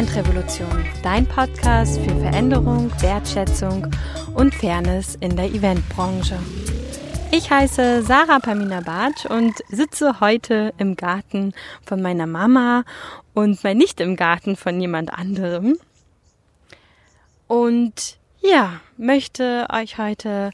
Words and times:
Eventrevolution, 0.00 0.86
dein 1.02 1.26
Podcast 1.26 2.00
für 2.00 2.18
Veränderung, 2.20 2.90
Wertschätzung 3.02 3.86
und 4.34 4.54
Fairness 4.54 5.16
in 5.16 5.36
der 5.36 5.44
Eventbranche. 5.44 6.38
Ich 7.30 7.50
heiße 7.50 8.02
Sarah 8.02 8.38
Pamina 8.38 8.80
Bartsch 8.80 9.26
und 9.26 9.52
sitze 9.68 10.20
heute 10.20 10.72
im 10.78 10.96
Garten 10.96 11.52
von 11.84 12.00
meiner 12.00 12.26
Mama 12.26 12.84
und 13.34 13.62
mal 13.62 13.74
nicht 13.74 14.00
im 14.00 14.16
Garten 14.16 14.56
von 14.56 14.80
jemand 14.80 15.12
anderem. 15.12 15.76
Und 17.46 18.16
ja, 18.40 18.80
möchte 18.96 19.66
euch 19.70 19.98
heute 19.98 20.52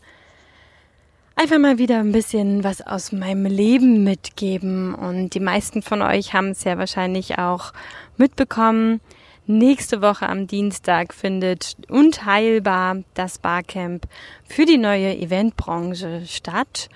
einfach 1.37 1.59
mal 1.59 1.78
wieder 1.78 2.01
ein 2.01 2.10
bisschen 2.10 2.65
was 2.65 2.80
aus 2.80 3.12
meinem 3.12 3.46
Leben 3.46 4.02
mitgeben. 4.02 4.92
Und 4.92 5.34
die 5.34 5.40
meisten 5.40 5.82
von 5.82 6.02
euch 6.02 6.34
haben 6.34 6.48
es 6.48 6.65
ja 6.65 6.78
wahrscheinlich 6.78 7.38
auch 7.38 7.73
mitbekommen. 8.16 9.01
Nächste 9.48 10.02
Woche 10.02 10.28
am 10.28 10.48
Dienstag 10.48 11.14
findet 11.14 11.77
unteilbar 11.88 12.96
das 13.14 13.38
Barcamp 13.38 14.09
für 14.45 14.64
die 14.64 14.77
neue 14.77 15.16
Eventbranche 15.16 16.23
statt. 16.27 16.88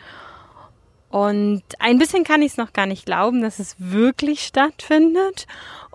Und 1.10 1.62
ein 1.78 1.98
bisschen 1.98 2.24
kann 2.24 2.42
ich 2.42 2.52
es 2.52 2.56
noch 2.56 2.72
gar 2.72 2.86
nicht 2.86 3.06
glauben, 3.06 3.40
dass 3.40 3.60
es 3.60 3.76
wirklich 3.78 4.42
stattfindet. 4.42 5.46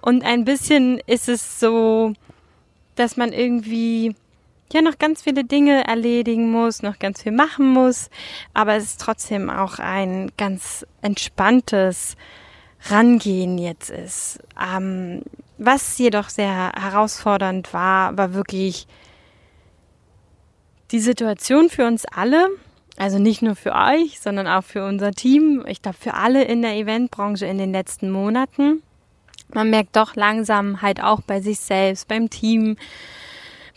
Und 0.01 0.23
ein 0.23 0.45
bisschen 0.45 0.99
ist 1.07 1.27
es 1.27 1.59
so, 1.59 2.13
dass 2.95 3.17
man 3.17 3.33
irgendwie 3.33 4.15
ja 4.71 4.81
noch 4.81 4.97
ganz 4.97 5.23
viele 5.23 5.43
Dinge 5.43 5.85
erledigen 5.85 6.51
muss, 6.51 6.81
noch 6.81 6.99
ganz 6.99 7.23
viel 7.23 7.31
machen 7.31 7.67
muss, 7.67 8.09
aber 8.53 8.75
es 8.75 8.85
ist 8.85 9.01
trotzdem 9.01 9.49
auch 9.49 9.79
ein 9.79 10.31
ganz 10.37 10.85
entspanntes 11.01 12.15
Rangehen 12.89 13.57
jetzt 13.57 13.89
ist. 13.89 14.39
Ähm, 14.61 15.23
was 15.57 15.97
jedoch 15.97 16.29
sehr 16.29 16.71
herausfordernd 16.75 17.73
war, 17.73 18.17
war 18.17 18.33
wirklich 18.33 18.87
die 20.91 20.99
Situation 20.99 21.69
für 21.69 21.87
uns 21.87 22.05
alle, 22.05 22.47
also 22.97 23.19
nicht 23.19 23.41
nur 23.41 23.55
für 23.55 23.73
euch, 23.73 24.19
sondern 24.19 24.47
auch 24.47 24.63
für 24.63 24.85
unser 24.85 25.11
Team, 25.11 25.65
ich 25.67 25.81
glaube 25.81 25.97
für 25.99 26.13
alle 26.13 26.43
in 26.43 26.61
der 26.61 26.75
Eventbranche 26.75 27.45
in 27.45 27.57
den 27.57 27.71
letzten 27.71 28.11
Monaten. 28.11 28.83
Man 29.53 29.69
merkt 29.69 29.95
doch 29.95 30.15
langsam 30.15 30.81
halt 30.81 31.01
auch 31.01 31.21
bei 31.21 31.41
sich 31.41 31.59
selbst, 31.59 32.07
beim 32.07 32.29
Team, 32.29 32.77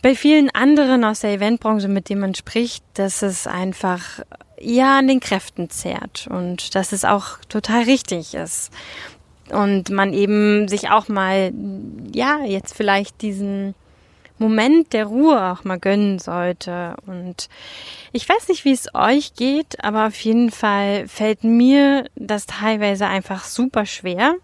bei 0.01 0.15
vielen 0.15 0.49
anderen 0.51 1.03
aus 1.03 1.21
der 1.21 1.33
Eventbranche, 1.33 1.87
mit 1.87 2.09
denen 2.09 2.21
man 2.21 2.35
spricht, 2.35 2.83
dass 2.93 3.21
es 3.21 3.47
einfach 3.47 4.21
ja 4.59 4.99
an 4.99 5.07
den 5.07 5.19
Kräften 5.19 5.69
zehrt 5.69 6.27
und 6.29 6.75
dass 6.75 6.91
es 6.91 7.05
auch 7.05 7.37
total 7.49 7.83
richtig 7.83 8.33
ist. 8.33 8.71
Und 9.49 9.89
man 9.89 10.13
eben 10.13 10.67
sich 10.67 10.89
auch 10.91 11.07
mal, 11.07 11.51
ja, 12.13 12.39
jetzt 12.45 12.75
vielleicht 12.75 13.21
diesen 13.21 13.73
Moment 14.37 14.93
der 14.93 15.05
Ruhe 15.05 15.51
auch 15.51 15.63
mal 15.63 15.79
gönnen 15.79 16.17
sollte. 16.19 16.95
Und 17.05 17.49
ich 18.11 18.27
weiß 18.27 18.47
nicht, 18.47 18.63
wie 18.63 18.71
es 18.71 18.93
euch 18.93 19.33
geht, 19.33 19.83
aber 19.83 20.07
auf 20.07 20.19
jeden 20.21 20.49
Fall 20.49 21.07
fällt 21.07 21.43
mir 21.43 22.05
das 22.15 22.45
teilweise 22.45 23.07
einfach 23.07 23.43
super 23.43 23.85
schwer. 23.85 24.35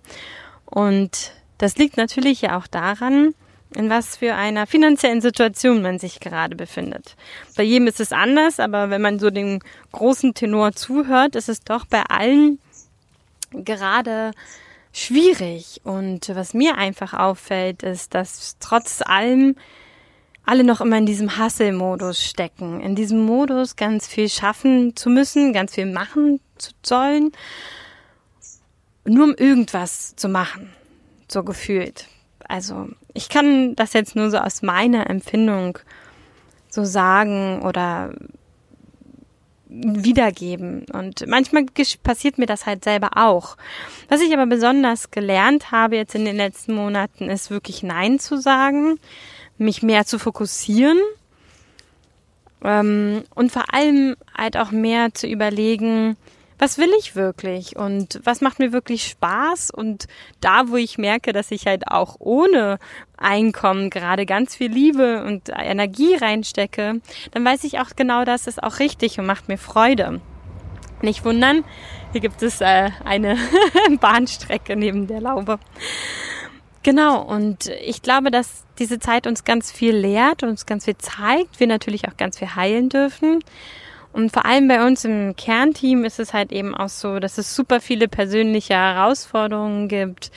Und 0.66 1.31
das 1.57 1.78
liegt 1.78 1.97
natürlich 1.97 2.41
ja 2.41 2.57
auch 2.57 2.68
daran, 2.68 3.34
in 3.75 3.90
was 3.90 4.18
für 4.18 4.36
einer 4.36 4.68
finanziellen 4.68 5.22
Situation 5.22 5.81
man 5.81 6.00
sich 6.00 6.19
gerade 6.19 6.56
befindet. 6.56 7.16
Bei 7.56 7.63
jedem 7.63 7.88
ist 7.88 8.00
es 8.00 8.12
anders, 8.12 8.59
aber 8.59 8.90
wenn 8.90 9.02
man 9.02 9.19
so 9.19 9.30
dem 9.30 9.59
großen 9.91 10.34
Tenor 10.34 10.74
zuhört, 10.74 11.36
ist 11.36 11.50
es 11.50 11.62
doch 11.62 11.86
bei 11.86 12.03
allen 12.03 12.59
gerade 13.52 14.31
schwierig. 14.94 15.81
Und 15.84 16.30
was 16.34 16.53
mir 16.53 16.78
einfach 16.78 17.13
auffällt, 17.13 17.84
ist, 17.84 18.13
dass 18.13 18.58
trotz 18.59 19.02
allem 19.02 19.56
alle 20.46 20.63
noch 20.63 20.81
immer 20.81 20.97
in 20.97 21.06
diesem 21.06 21.40
Hustle-Modus 21.40 22.24
stecken, 22.24 22.80
in 22.81 22.96
diesem 22.96 23.19
Modus 23.25 23.75
ganz 23.75 24.07
viel 24.07 24.30
schaffen 24.30 24.96
zu 24.96 25.09
müssen, 25.09 25.53
ganz 25.53 25.74
viel 25.74 25.88
machen 25.88 26.40
zu 26.57 26.72
sollen, 26.84 27.31
nur 29.06 29.25
um 29.25 29.36
irgendwas 29.36 30.16
zu 30.16 30.30
machen, 30.30 30.72
so 31.28 31.44
gefühlt 31.44 32.07
also 32.47 32.88
ich 33.13 33.29
kann 33.29 33.75
das 33.75 33.94
jetzt 33.94 34.16
nur 34.16 34.29
so 34.29 34.38
aus 34.38 34.61
meiner 34.61 35.09
Empfindung 35.09 35.79
so 36.69 36.83
sagen 36.83 37.61
oder 37.63 38.13
wiedergeben. 39.67 40.85
Und 40.94 41.25
manchmal 41.28 41.66
passiert 42.03 42.38
mir 42.38 42.45
das 42.45 42.66
halt 42.66 42.83
selber 42.83 43.11
auch. 43.16 43.57
Was 44.07 44.22
ich 44.22 44.33
aber 44.33 44.45
besonders 44.45 45.11
gelernt 45.11 45.72
habe 45.72 45.95
jetzt 45.95 46.16
in 46.16 46.25
den 46.25 46.38
letzten 46.38 46.73
Monaten, 46.73 47.29
ist 47.29 47.50
wirklich 47.50 47.83
Nein 47.83 48.19
zu 48.19 48.39
sagen, 48.39 49.00
mich 49.57 49.83
mehr 49.83 50.06
zu 50.06 50.19
fokussieren 50.19 51.00
ähm, 52.63 53.23
und 53.33 53.51
vor 53.51 53.73
allem 53.73 54.16
halt 54.38 54.57
auch 54.57 54.72
mehr 54.72 55.13
zu 55.13 55.27
überlegen, 55.27 56.17
was 56.57 56.77
will 56.77 56.91
ich 56.97 57.16
wirklich 57.16 57.75
und 57.75 58.19
was 58.23 58.41
macht 58.41 58.59
mir 58.59 58.71
wirklich 58.71 59.07
Spaß 59.07 59.71
und 59.71 60.05
da, 60.41 60.69
wo 60.69 60.77
ich 60.77 60.97
merke, 60.97 61.33
dass 61.33 61.51
ich 61.51 61.67
halt 61.67 61.88
auch 61.88 62.16
ohne 62.19 62.79
Einkommen 63.17 63.89
gerade 63.89 64.25
ganz 64.25 64.55
viel 64.55 64.71
Liebe 64.71 65.23
und 65.23 65.49
Energie 65.49 66.15
reinstecke, 66.15 67.01
dann 67.31 67.45
weiß 67.45 67.63
ich 67.63 67.79
auch 67.79 67.89
genau, 67.95 68.25
das 68.25 68.47
ist 68.47 68.61
auch 68.63 68.79
richtig 68.79 69.19
und 69.19 69.25
macht 69.25 69.47
mir 69.47 69.57
Freude. 69.57 70.21
Nicht 71.01 71.25
wundern, 71.25 71.65
hier 72.13 72.21
gibt 72.21 72.41
es 72.41 72.61
äh, 72.61 72.89
eine 73.03 73.38
Bahnstrecke 73.99 74.75
neben 74.75 75.07
der 75.07 75.21
Laube. 75.21 75.59
Genau, 76.83 77.21
und 77.21 77.67
ich 77.83 78.03
glaube, 78.03 78.29
dass 78.29 78.63
diese 78.77 78.99
Zeit 78.99 79.25
uns 79.25 79.44
ganz 79.44 79.71
viel 79.71 79.95
lehrt, 79.95 80.44
uns 80.44 80.65
ganz 80.65 80.85
viel 80.85 80.97
zeigt, 80.97 81.59
wir 81.59 81.67
natürlich 81.67 82.07
auch 82.07 82.15
ganz 82.15 82.38
viel 82.38 82.55
heilen 82.55 82.89
dürfen. 82.89 83.39
Und 84.15 84.31
vor 84.31 84.45
allem 84.45 84.69
bei 84.69 84.87
uns 84.87 85.03
im 85.03 85.35
Kernteam 85.35 86.05
ist 86.05 86.21
es 86.21 86.33
halt 86.33 86.53
eben 86.53 86.73
auch 86.73 86.87
so, 86.87 87.19
dass 87.19 87.37
es 87.37 87.53
super 87.53 87.81
viele 87.81 88.07
persönliche 88.07 88.73
Herausforderungen 88.73 89.89
gibt. 89.89 90.31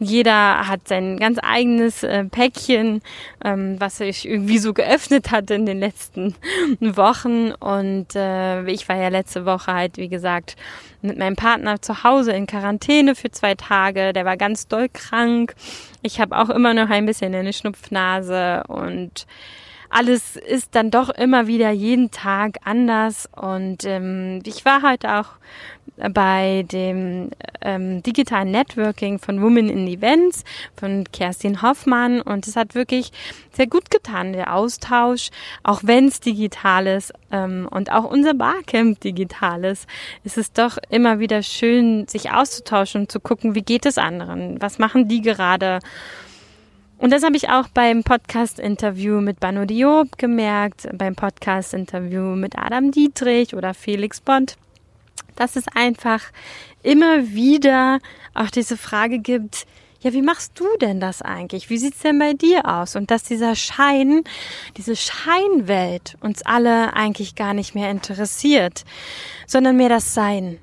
Jeder 0.00 0.66
hat 0.66 0.88
sein 0.88 1.16
ganz 1.16 1.38
eigenes 1.40 2.02
äh, 2.02 2.24
Päckchen, 2.24 3.02
ähm, 3.44 3.76
was 3.78 3.98
sich 3.98 4.26
irgendwie 4.26 4.58
so 4.58 4.72
geöffnet 4.74 5.30
hat 5.30 5.48
in 5.52 5.64
den 5.64 5.78
letzten 5.78 6.34
Wochen. 6.80 7.52
Und 7.52 8.16
äh, 8.16 8.64
ich 8.64 8.88
war 8.88 8.96
ja 8.96 9.10
letzte 9.10 9.46
Woche 9.46 9.74
halt, 9.74 9.96
wie 9.96 10.08
gesagt, 10.08 10.56
mit 11.00 11.16
meinem 11.16 11.36
Partner 11.36 11.80
zu 11.80 12.02
Hause 12.02 12.32
in 12.32 12.48
Quarantäne 12.48 13.14
für 13.14 13.30
zwei 13.30 13.54
Tage. 13.54 14.12
Der 14.12 14.24
war 14.24 14.36
ganz 14.36 14.66
doll 14.66 14.88
krank. 14.92 15.54
Ich 16.02 16.18
habe 16.18 16.36
auch 16.36 16.50
immer 16.50 16.74
noch 16.74 16.90
ein 16.90 17.06
bisschen 17.06 17.32
eine 17.32 17.52
Schnupfnase 17.52 18.64
und 18.66 19.24
alles 19.90 20.36
ist 20.36 20.74
dann 20.74 20.90
doch 20.90 21.10
immer 21.10 21.46
wieder 21.46 21.70
jeden 21.70 22.10
Tag 22.10 22.58
anders. 22.64 23.28
Und 23.36 23.84
ähm, 23.84 24.40
ich 24.44 24.64
war 24.64 24.82
heute 24.82 25.16
auch 25.16 25.32
bei 26.12 26.64
dem 26.70 27.30
ähm, 27.60 28.02
digitalen 28.02 28.50
Networking 28.50 29.18
von 29.18 29.42
Women 29.42 29.68
in 29.68 29.86
Events 29.86 30.44
von 30.76 31.04
Kerstin 31.12 31.60
Hoffmann. 31.60 32.22
Und 32.22 32.46
es 32.46 32.56
hat 32.56 32.74
wirklich 32.74 33.10
sehr 33.52 33.66
gut 33.66 33.90
getan, 33.90 34.32
der 34.32 34.54
Austausch, 34.54 35.30
auch 35.62 35.80
wenn 35.84 36.06
es 36.06 36.20
digital 36.20 36.86
ist 36.86 37.12
ähm, 37.32 37.68
und 37.70 37.92
auch 37.92 38.04
unser 38.04 38.34
Barcamp 38.34 39.00
digital 39.00 39.64
ist, 39.64 39.86
ist 40.24 40.38
es 40.38 40.52
doch 40.52 40.78
immer 40.88 41.18
wieder 41.18 41.42
schön, 41.42 42.06
sich 42.06 42.30
auszutauschen 42.30 43.02
und 43.02 43.12
zu 43.12 43.20
gucken, 43.20 43.54
wie 43.54 43.62
geht 43.62 43.86
es 43.86 43.98
anderen, 43.98 44.62
was 44.62 44.78
machen 44.78 45.08
die 45.08 45.20
gerade 45.20 45.80
und 47.00 47.10
das 47.10 47.22
habe 47.22 47.36
ich 47.36 47.48
auch 47.48 47.68
beim 47.68 48.04
Podcast-Interview 48.04 49.20
mit 49.20 49.40
Bano 49.40 49.64
Diop 49.64 50.18
gemerkt, 50.18 50.88
beim 50.92 51.14
Podcast-Interview 51.14 52.36
mit 52.36 52.58
Adam 52.58 52.90
Dietrich 52.90 53.54
oder 53.54 53.74
Felix 53.74 54.20
Bond, 54.20 54.56
dass 55.36 55.56
es 55.56 55.64
einfach 55.74 56.22
immer 56.82 57.28
wieder 57.30 57.98
auch 58.34 58.50
diese 58.50 58.76
Frage 58.76 59.18
gibt, 59.18 59.66
ja, 60.02 60.14
wie 60.14 60.22
machst 60.22 60.58
du 60.58 60.64
denn 60.80 60.98
das 60.98 61.20
eigentlich? 61.20 61.68
Wie 61.68 61.76
sieht's 61.76 62.00
denn 62.00 62.18
bei 62.18 62.32
dir 62.32 62.66
aus? 62.66 62.96
Und 62.96 63.10
dass 63.10 63.22
dieser 63.22 63.54
Schein, 63.54 64.24
diese 64.76 64.96
Scheinwelt 64.96 66.16
uns 66.20 66.42
alle 66.42 66.94
eigentlich 66.94 67.34
gar 67.34 67.52
nicht 67.52 67.74
mehr 67.74 67.90
interessiert, 67.90 68.84
sondern 69.46 69.76
mehr 69.76 69.90
das 69.90 70.14
Sein. 70.14 70.58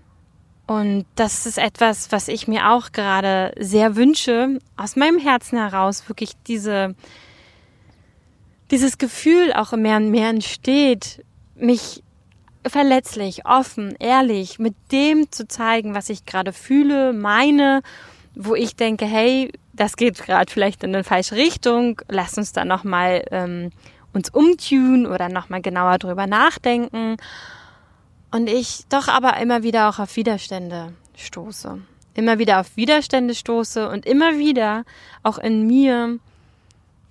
Und 0.68 1.06
das 1.16 1.46
ist 1.46 1.58
etwas, 1.58 2.12
was 2.12 2.28
ich 2.28 2.50
mir 2.50 2.72
auch 2.72 2.92
gerade 2.92 3.54
sehr 3.58 3.96
wünsche, 3.96 4.60
aus 4.76 4.98
meinem 4.98 5.18
Herzen 5.18 5.58
heraus, 5.58 6.10
wirklich 6.10 6.34
diese, 6.46 6.94
dieses 8.70 8.98
Gefühl 8.98 9.54
auch 9.54 9.72
mehr 9.72 9.96
und 9.96 10.12
mehr 10.12 10.30
entsteht, 10.30 11.24
mich 11.56 12.04
verletzlich, 12.68 13.46
offen, 13.46 13.96
ehrlich 13.98 14.60
mit 14.60 14.76
dem 14.92 15.32
zu 15.32 15.48
zeigen, 15.48 15.96
was 15.96 16.10
ich 16.10 16.26
gerade 16.26 16.52
fühle, 16.52 17.14
meine, 17.14 17.82
wo 18.36 18.54
ich 18.54 18.76
denke, 18.76 19.06
hey, 19.06 19.54
das 19.72 19.96
geht 19.96 20.22
gerade 20.22 20.52
vielleicht 20.52 20.84
in 20.84 20.94
eine 20.94 21.06
falsche 21.06 21.36
Richtung, 21.36 22.02
lass 22.10 22.38
uns 22.38 22.52
da 22.52 22.66
nochmal 22.66 23.24
ähm, 23.32 23.70
uns 24.12 24.30
umtun 24.32 25.06
oder 25.06 25.30
nochmal 25.30 25.62
genauer 25.62 25.98
drüber 25.98 26.28
nachdenken 26.28 27.16
und 28.32 28.50
ich 28.50 28.86
doch 28.90 29.08
aber 29.08 29.38
immer 29.38 29.64
wieder 29.64 29.90
auch 29.90 30.00
auf 30.00 30.16
Widerstände 30.16 30.94
stoße. 31.16 31.80
Immer 32.14 32.40
wieder 32.40 32.60
auf 32.60 32.76
Widerstände 32.76 33.36
stoße 33.36 33.90
und 33.90 34.06
immer 34.06 34.38
wieder 34.38 34.84
auch 35.24 35.38
in 35.38 35.68
mir 35.68 36.20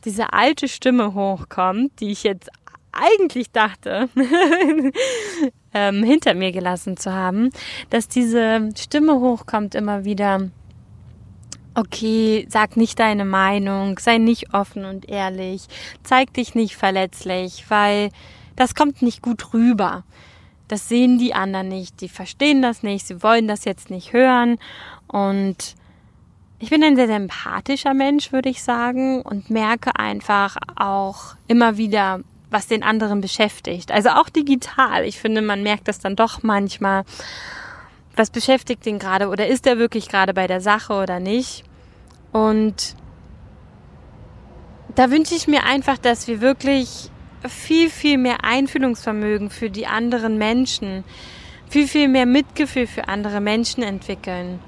diese 0.04 0.32
alte 0.32 0.68
Stimme 0.68 1.14
hochkommt, 1.14 2.00
die 2.00 2.10
ich 2.10 2.22
jetzt 2.22 2.50
eigentlich 2.92 3.50
dachte, 3.50 4.08
ähm, 5.74 6.02
hinter 6.02 6.34
mir 6.34 6.52
gelassen 6.52 6.96
zu 6.96 7.12
haben, 7.12 7.50
dass 7.90 8.08
diese 8.08 8.70
Stimme 8.76 9.14
hochkommt 9.20 9.74
immer 9.74 10.04
wieder. 10.04 10.50
Okay, 11.74 12.46
sag 12.48 12.78
nicht 12.78 12.98
deine 12.98 13.26
Meinung, 13.26 13.98
sei 13.98 14.16
nicht 14.16 14.54
offen 14.54 14.86
und 14.86 15.10
ehrlich, 15.10 15.66
zeig 16.02 16.32
dich 16.32 16.54
nicht 16.54 16.74
verletzlich, 16.74 17.66
weil 17.68 18.08
das 18.54 18.74
kommt 18.74 19.02
nicht 19.02 19.20
gut 19.20 19.52
rüber. 19.52 20.04
Das 20.68 20.88
sehen 20.88 21.18
die 21.18 21.34
anderen 21.34 21.68
nicht, 21.68 22.00
die 22.00 22.08
verstehen 22.08 22.62
das 22.62 22.82
nicht, 22.82 23.06
sie 23.06 23.22
wollen 23.22 23.46
das 23.46 23.64
jetzt 23.64 23.90
nicht 23.90 24.12
hören 24.12 24.58
und 25.06 25.76
ich 26.58 26.70
bin 26.70 26.82
ein 26.82 26.96
sehr, 26.96 27.08
empathischer 27.10 27.92
Mensch, 27.92 28.32
würde 28.32 28.48
ich 28.48 28.62
sagen, 28.62 29.20
und 29.20 29.50
merke 29.50 29.94
einfach 29.96 30.56
auch 30.76 31.36
immer 31.48 31.76
wieder, 31.76 32.20
was 32.50 32.66
den 32.66 32.82
anderen 32.82 33.20
beschäftigt. 33.20 33.92
Also 33.92 34.10
auch 34.10 34.30
digital. 34.30 35.04
Ich 35.04 35.18
finde, 35.18 35.42
man 35.42 35.62
merkt 35.62 35.88
das 35.88 35.98
dann 35.98 36.16
doch 36.16 36.42
manchmal. 36.42 37.04
Was 38.14 38.30
beschäftigt 38.30 38.86
den 38.86 38.98
gerade 38.98 39.28
oder 39.28 39.46
ist 39.46 39.66
er 39.66 39.76
wirklich 39.76 40.08
gerade 40.08 40.32
bei 40.32 40.46
der 40.46 40.62
Sache 40.62 40.94
oder 40.94 41.20
nicht? 41.20 41.64
Und 42.32 42.96
da 44.94 45.10
wünsche 45.10 45.34
ich 45.34 45.46
mir 45.46 45.64
einfach, 45.64 45.98
dass 45.98 46.26
wir 46.26 46.40
wirklich 46.40 47.10
viel, 47.48 47.90
viel 47.90 48.18
mehr 48.18 48.44
Einfühlungsvermögen 48.44 49.50
für 49.50 49.70
die 49.70 49.86
anderen 49.86 50.38
Menschen, 50.38 51.04
viel, 51.68 51.88
viel 51.88 52.08
mehr 52.08 52.26
Mitgefühl 52.26 52.86
für 52.86 53.08
andere 53.08 53.40
Menschen 53.40 53.82
entwickeln. 53.82 54.60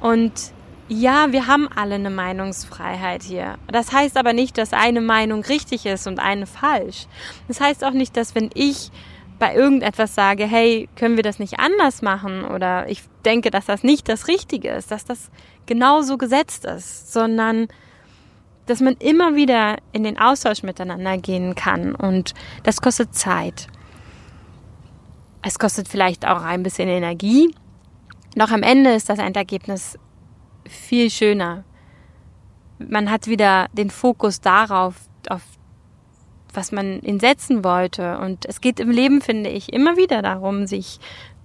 Und 0.00 0.32
ja, 0.88 1.32
wir 1.32 1.46
haben 1.46 1.68
alle 1.74 1.94
eine 1.94 2.10
Meinungsfreiheit 2.10 3.22
hier. 3.22 3.56
Das 3.68 3.92
heißt 3.92 4.16
aber 4.16 4.32
nicht, 4.32 4.58
dass 4.58 4.72
eine 4.72 5.00
Meinung 5.00 5.42
richtig 5.42 5.86
ist 5.86 6.06
und 6.06 6.18
eine 6.18 6.46
falsch. 6.46 7.06
Das 7.48 7.60
heißt 7.60 7.84
auch 7.84 7.92
nicht, 7.92 8.16
dass 8.16 8.34
wenn 8.34 8.50
ich 8.54 8.90
bei 9.38 9.54
irgendetwas 9.54 10.14
sage, 10.14 10.44
hey, 10.44 10.88
können 10.94 11.16
wir 11.16 11.22
das 11.22 11.38
nicht 11.38 11.58
anders 11.58 12.02
machen 12.02 12.44
oder 12.44 12.88
ich 12.88 13.02
denke, 13.24 13.50
dass 13.50 13.66
das 13.66 13.82
nicht 13.82 14.08
das 14.08 14.28
Richtige 14.28 14.70
ist, 14.70 14.90
dass 14.90 15.04
das 15.04 15.30
genauso 15.66 16.18
gesetzt 16.18 16.64
ist, 16.64 17.12
sondern 17.12 17.68
dass 18.66 18.80
man 18.80 18.94
immer 18.94 19.34
wieder 19.34 19.76
in 19.92 20.04
den 20.04 20.18
Austausch 20.18 20.62
miteinander 20.62 21.18
gehen 21.18 21.54
kann 21.54 21.94
und 21.94 22.34
das 22.62 22.80
kostet 22.80 23.14
Zeit. 23.14 23.66
Es 25.42 25.58
kostet 25.58 25.88
vielleicht 25.88 26.26
auch 26.26 26.42
ein 26.42 26.62
bisschen 26.62 26.88
Energie. 26.88 27.52
Doch 28.36 28.50
am 28.50 28.62
Ende 28.62 28.94
ist 28.94 29.08
das 29.08 29.18
Endergebnis 29.18 29.98
viel 30.68 31.10
schöner. 31.10 31.64
Man 32.78 33.10
hat 33.10 33.26
wieder 33.26 33.66
den 33.72 33.90
Fokus 33.90 34.40
darauf, 34.40 34.94
auf 35.28 35.42
was 36.54 36.70
man 36.70 37.00
ihn 37.00 37.18
setzen 37.18 37.64
wollte. 37.64 38.18
Und 38.18 38.46
es 38.46 38.60
geht 38.60 38.78
im 38.78 38.90
Leben, 38.90 39.20
finde 39.20 39.50
ich, 39.50 39.72
immer 39.72 39.96
wieder 39.96 40.22
darum, 40.22 40.66
sich 40.66 41.00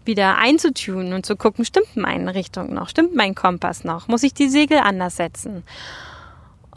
wieder 0.06 0.38
einzutunen 0.38 1.14
und 1.14 1.26
zu 1.26 1.36
gucken, 1.36 1.66
stimmt 1.66 1.96
meine 1.96 2.34
Richtung 2.34 2.74
noch, 2.74 2.90
stimmt 2.90 3.16
mein 3.16 3.36
Kompass 3.36 3.84
noch, 3.84 4.08
muss 4.08 4.24
ich 4.24 4.34
die 4.34 4.48
Segel 4.48 4.80
anders 4.80 5.18
setzen. 5.18 5.64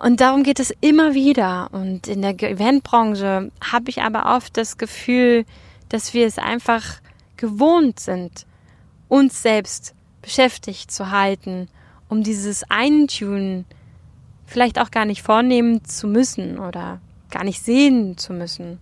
Und 0.03 0.21
darum 0.21 0.43
geht 0.43 0.61
es 0.61 0.73
immer 0.81 1.15
wieder. 1.15 1.69
Und 1.73 2.09
in 2.09 2.23
der 2.23 2.41
Eventbranche 2.43 3.51
habe 3.63 3.91
ich 3.91 4.03
aber 4.03 4.35
oft 4.35 4.57
das 4.57 4.79
Gefühl, 4.79 5.45
dass 5.89 6.15
wir 6.15 6.27
es 6.27 6.39
einfach 6.39 7.01
gewohnt 7.37 8.01
sind, 8.01 8.47
uns 9.09 9.43
selbst 9.43 9.95
beschäftigt 10.23 10.91
zu 10.91 11.11
halten 11.11 11.69
um 12.11 12.23
dieses 12.23 12.65
Eintun 12.69 13.65
vielleicht 14.45 14.79
auch 14.79 14.91
gar 14.91 15.07
nicht 15.07 15.23
vornehmen 15.23 15.85
zu 15.85 16.09
müssen 16.09 16.59
oder 16.59 17.01
gar 17.31 17.45
nicht 17.45 17.65
sehen 17.65 18.19
zu 18.19 18.33
müssen. 18.35 18.81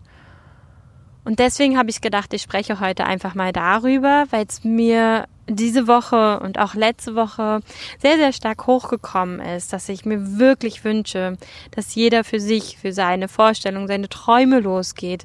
Und 1.25 1.39
deswegen 1.39 1.77
habe 1.77 1.91
ich 1.91 2.01
gedacht, 2.01 2.33
ich 2.33 2.43
spreche 2.43 2.81
heute 2.81 3.05
einfach 3.05 3.35
mal 3.35 3.53
darüber, 3.53 4.25
weil 4.31 4.47
es 4.49 4.65
mir 4.65 5.27
diese 5.49 5.87
Woche 5.87 6.41
und 6.41 6.59
auch 6.59 6.75
letzte 6.75 7.15
Woche 7.15 7.61
sehr, 8.01 8.17
sehr 8.17 8.33
stark 8.33 8.67
hochgekommen 8.67 9.41
ist, 9.41 9.73
dass 9.73 9.89
ich 9.89 10.05
mir 10.05 10.39
wirklich 10.39 10.85
wünsche, 10.85 11.39
dass 11.71 11.95
jeder 11.95 12.23
für 12.25 12.39
sich, 12.39 12.79
für 12.79 12.93
seine 12.93 13.29
Vorstellung, 13.29 13.89
seine 13.89 14.09
Träume 14.09 14.61
losgeht. 14.61 15.25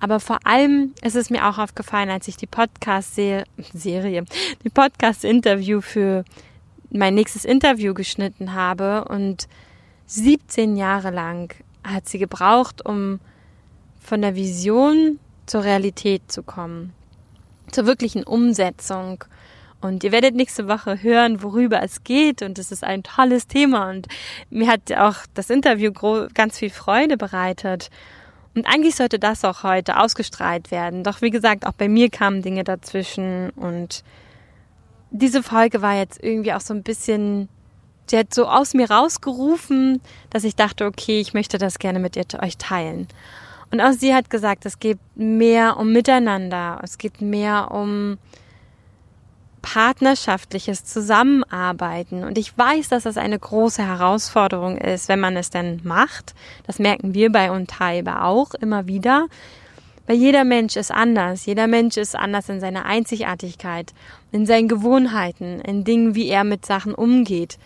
Aber 0.00 0.20
vor 0.20 0.38
allem 0.44 0.94
ist 1.02 1.16
es 1.16 1.30
mir 1.30 1.48
auch 1.48 1.58
aufgefallen, 1.58 2.10
als 2.10 2.28
ich 2.28 2.36
die 2.36 2.46
Podcast-Serie, 2.46 4.24
die 4.64 4.70
Podcast-Interview 4.70 5.80
für 5.80 6.24
mein 6.90 7.14
nächstes 7.14 7.44
Interview 7.44 7.92
geschnitten 7.92 8.54
habe 8.54 9.04
und 9.06 9.48
17 10.06 10.76
Jahre 10.76 11.10
lang 11.10 11.54
hat 11.82 12.08
sie 12.08 12.18
gebraucht, 12.18 12.84
um 12.84 13.20
von 14.00 14.22
der 14.22 14.36
Vision 14.36 15.18
zur 15.46 15.64
Realität 15.64 16.22
zu 16.30 16.42
kommen, 16.42 16.92
zur 17.70 17.86
wirklichen 17.86 18.22
Umsetzung. 18.22 19.24
Und 19.84 20.02
ihr 20.02 20.12
werdet 20.12 20.34
nächste 20.34 20.66
Woche 20.66 21.02
hören, 21.02 21.42
worüber 21.42 21.82
es 21.82 22.04
geht. 22.04 22.40
Und 22.40 22.58
es 22.58 22.72
ist 22.72 22.82
ein 22.82 23.02
tolles 23.02 23.46
Thema. 23.46 23.90
Und 23.90 24.06
mir 24.48 24.66
hat 24.66 24.90
auch 24.92 25.16
das 25.34 25.50
Interview 25.50 25.92
ganz 26.32 26.58
viel 26.58 26.70
Freude 26.70 27.18
bereitet. 27.18 27.90
Und 28.54 28.66
eigentlich 28.66 28.96
sollte 28.96 29.18
das 29.18 29.44
auch 29.44 29.62
heute 29.62 29.98
ausgestrahlt 29.98 30.70
werden. 30.70 31.04
Doch 31.04 31.20
wie 31.20 31.30
gesagt, 31.30 31.66
auch 31.66 31.72
bei 31.72 31.88
mir 31.88 32.08
kamen 32.08 32.40
Dinge 32.40 32.64
dazwischen 32.64 33.50
und 33.50 34.04
diese 35.10 35.42
Folge 35.42 35.82
war 35.82 35.96
jetzt 35.96 36.22
irgendwie 36.22 36.52
auch 36.52 36.60
so 36.60 36.74
ein 36.74 36.82
bisschen, 36.82 37.48
sie 38.06 38.18
hat 38.18 38.34
so 38.34 38.46
aus 38.46 38.74
mir 38.74 38.90
rausgerufen, 38.90 40.00
dass 40.30 40.44
ich 40.44 40.56
dachte, 40.56 40.86
okay, 40.86 41.20
ich 41.20 41.34
möchte 41.34 41.58
das 41.58 41.78
gerne 41.78 42.00
mit 42.00 42.16
ihr, 42.16 42.24
euch 42.42 42.56
teilen. 42.58 43.06
Und 43.70 43.80
auch 43.80 43.92
sie 43.92 44.14
hat 44.14 44.30
gesagt, 44.30 44.66
es 44.66 44.80
geht 44.80 44.98
mehr 45.14 45.76
um 45.76 45.92
Miteinander, 45.92 46.80
es 46.82 46.98
geht 46.98 47.20
mehr 47.20 47.70
um 47.70 48.18
partnerschaftliches 49.64 50.84
Zusammenarbeiten. 50.84 52.22
Und 52.22 52.36
ich 52.36 52.56
weiß, 52.56 52.90
dass 52.90 53.04
das 53.04 53.16
eine 53.16 53.38
große 53.38 53.82
Herausforderung 53.82 54.76
ist, 54.76 55.08
wenn 55.08 55.20
man 55.20 55.36
es 55.36 55.48
denn 55.48 55.80
macht. 55.82 56.34
Das 56.66 56.78
merken 56.78 57.14
wir 57.14 57.32
bei 57.32 57.50
Untaiba 57.50 58.26
auch 58.26 58.52
immer 58.54 58.86
wieder. 58.86 59.26
Weil 60.06 60.16
jeder 60.16 60.44
Mensch 60.44 60.76
ist 60.76 60.90
anders. 60.90 61.46
Jeder 61.46 61.66
Mensch 61.66 61.96
ist 61.96 62.14
anders 62.14 62.50
in 62.50 62.60
seiner 62.60 62.84
Einzigartigkeit, 62.84 63.94
in 64.32 64.44
seinen 64.44 64.68
Gewohnheiten, 64.68 65.60
in 65.62 65.82
Dingen, 65.82 66.14
wie 66.14 66.28
er 66.28 66.44
mit 66.44 66.66
Sachen 66.66 66.94
umgeht. 66.94 67.58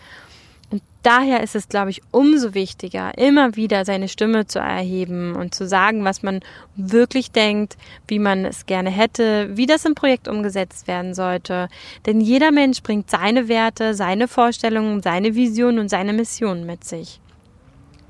Daher 1.01 1.41
ist 1.41 1.55
es, 1.55 1.69
glaube 1.69 1.91
ich, 1.91 2.01
umso 2.11 2.53
wichtiger, 2.53 3.17
immer 3.17 3.55
wieder 3.55 3.85
seine 3.85 4.09
Stimme 4.09 4.47
zu 4.47 4.59
erheben 4.59 5.35
und 5.35 5.55
zu 5.55 5.65
sagen, 5.65 6.03
was 6.03 6.23
man 6.23 6.41
wirklich 6.75 7.31
denkt, 7.31 7.77
wie 8.07 8.19
man 8.19 8.43
es 8.43 8.65
gerne 8.65 8.89
hätte, 8.89 9.55
wie 9.55 9.65
das 9.65 9.85
im 9.85 9.95
Projekt 9.95 10.27
umgesetzt 10.27 10.87
werden 10.87 11.13
sollte. 11.13 11.69
Denn 12.05 12.19
jeder 12.19 12.51
Mensch 12.51 12.83
bringt 12.83 13.09
seine 13.09 13.47
Werte, 13.47 13.93
seine 13.93 14.27
Vorstellungen, 14.27 15.01
seine 15.01 15.35
Vision 15.35 15.79
und 15.79 15.89
seine 15.89 16.11
Mission 16.11 16.65
mit 16.65 16.83
sich. 16.83 17.21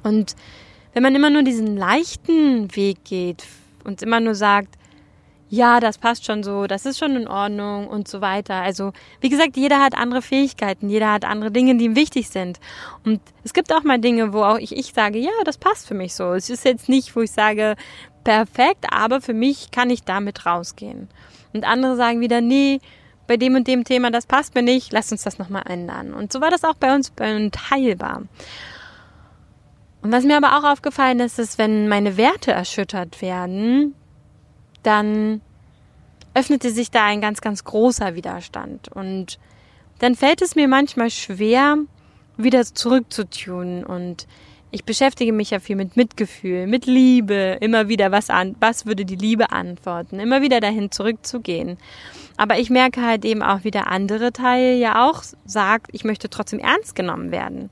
Und 0.02 0.36
wenn 0.94 1.04
man 1.04 1.14
immer 1.14 1.30
nur 1.30 1.44
diesen 1.44 1.78
leichten 1.78 2.76
Weg 2.76 3.04
geht, 3.04 3.46
und 3.84 4.02
immer 4.02 4.20
nur 4.20 4.36
sagt, 4.36 4.76
ja, 5.50 5.80
das 5.80 5.98
passt 5.98 6.26
schon 6.26 6.44
so, 6.44 6.68
das 6.68 6.86
ist 6.86 7.00
schon 7.00 7.16
in 7.16 7.28
Ordnung 7.28 7.88
und 7.88 8.08
so 8.08 8.22
weiter. 8.22 8.56
Also, 8.56 8.94
wie 9.20 9.30
gesagt, 9.30 9.58
jeder 9.58 9.80
hat 9.80 9.98
andere 9.98 10.22
Fähigkeiten, 10.22 10.90
jeder 10.90 11.12
hat 11.12 11.26
andere 11.26 11.52
Dinge, 11.52 11.76
die 11.76 11.86
ihm 11.86 11.96
wichtig 11.96 12.30
sind. 12.30 12.60
Und 13.04 13.20
es 13.44 13.54
gibt 13.54 13.74
auch 13.74 13.84
mal 13.84 14.00
Dinge, 14.00 14.32
wo 14.32 14.44
auch 14.44 14.58
ich, 14.58 14.76
ich 14.76 14.94
sage, 14.94 15.18
ja, 15.18 15.32
das 15.46 15.58
passt 15.58 15.88
für 15.88 15.96
mich 15.96 16.14
so. 16.14 16.34
Es 16.34 16.50
ist 16.52 16.66
jetzt 16.66 16.88
nicht, 16.88 17.16
wo 17.16 17.22
ich 17.22 17.32
sage, 17.32 17.76
perfekt, 18.24 18.86
aber 18.92 19.22
für 19.22 19.34
mich 19.34 19.72
kann 19.72 19.90
ich 19.90 20.04
damit 20.04 20.46
rausgehen. 20.46 21.10
Und 21.52 21.66
andere 21.66 21.96
sagen 21.96 22.20
wieder, 22.20 22.42
nee, 22.42 22.80
bei 23.26 23.38
dem 23.38 23.56
und 23.56 23.68
dem 23.68 23.84
Thema, 23.84 24.12
das 24.12 24.28
passt 24.28 24.54
mir 24.54 24.64
nicht, 24.64 24.92
lass 24.92 25.12
uns 25.12 25.24
das 25.24 25.40
nochmal 25.40 25.64
ändern. 25.68 26.14
Und 26.14 26.32
so 26.32 26.42
war 26.42 26.52
das 26.52 26.64
auch 26.64 26.76
bei 26.76 26.96
uns 26.96 27.12
teilbar. 27.52 28.24
Und 30.02 30.12
was 30.12 30.24
mir 30.24 30.38
aber 30.38 30.58
auch 30.58 30.72
aufgefallen 30.72 31.20
ist, 31.20 31.40
ist, 31.40 31.58
wenn 31.58 31.88
meine 31.88 32.18
Werte 32.18 32.52
erschüttert 32.52 33.22
werden, 33.22 33.96
dann 34.84 35.42
öffnete 36.34 36.72
sich 36.72 36.92
da 36.92 37.06
ein 37.06 37.22
ganz, 37.22 37.42
ganz 37.42 37.64
großer 37.64 38.16
Widerstand. 38.16 38.90
Und 38.90 39.40
dann 40.00 40.16
fällt 40.16 40.42
es 40.42 40.56
mir 40.56 40.68
manchmal 40.68 41.10
schwer, 41.10 41.78
wieder 42.38 42.64
zurückzutunen. 42.64 43.84
Und 43.84 44.28
ich 44.72 44.86
beschäftige 44.86 45.34
mich 45.34 45.50
ja 45.50 45.60
viel 45.60 45.76
mit 45.76 45.98
Mitgefühl, 45.98 46.68
mit 46.68 46.86
Liebe, 46.86 47.58
immer 47.60 47.90
wieder, 47.90 48.12
was, 48.12 48.30
an, 48.30 48.56
was 48.60 48.86
würde 48.86 49.04
die 49.04 49.16
Liebe 49.16 49.52
antworten, 49.52 50.20
immer 50.20 50.42
wieder 50.42 50.60
dahin 50.60 50.92
zurückzugehen. 50.92 51.78
Aber 52.38 52.60
ich 52.60 52.70
merke 52.70 53.02
halt 53.06 53.26
eben 53.26 53.44
auch, 53.44 53.64
wie 53.64 53.72
der 53.72 53.88
andere 53.88 54.32
Teil 54.32 54.78
ja 54.78 55.10
auch 55.10 55.24
sagt, 55.46 55.88
ich 55.92 56.04
möchte 56.04 56.30
trotzdem 56.30 56.60
ernst 56.60 56.96
genommen 56.96 57.32
werden. 57.32 57.70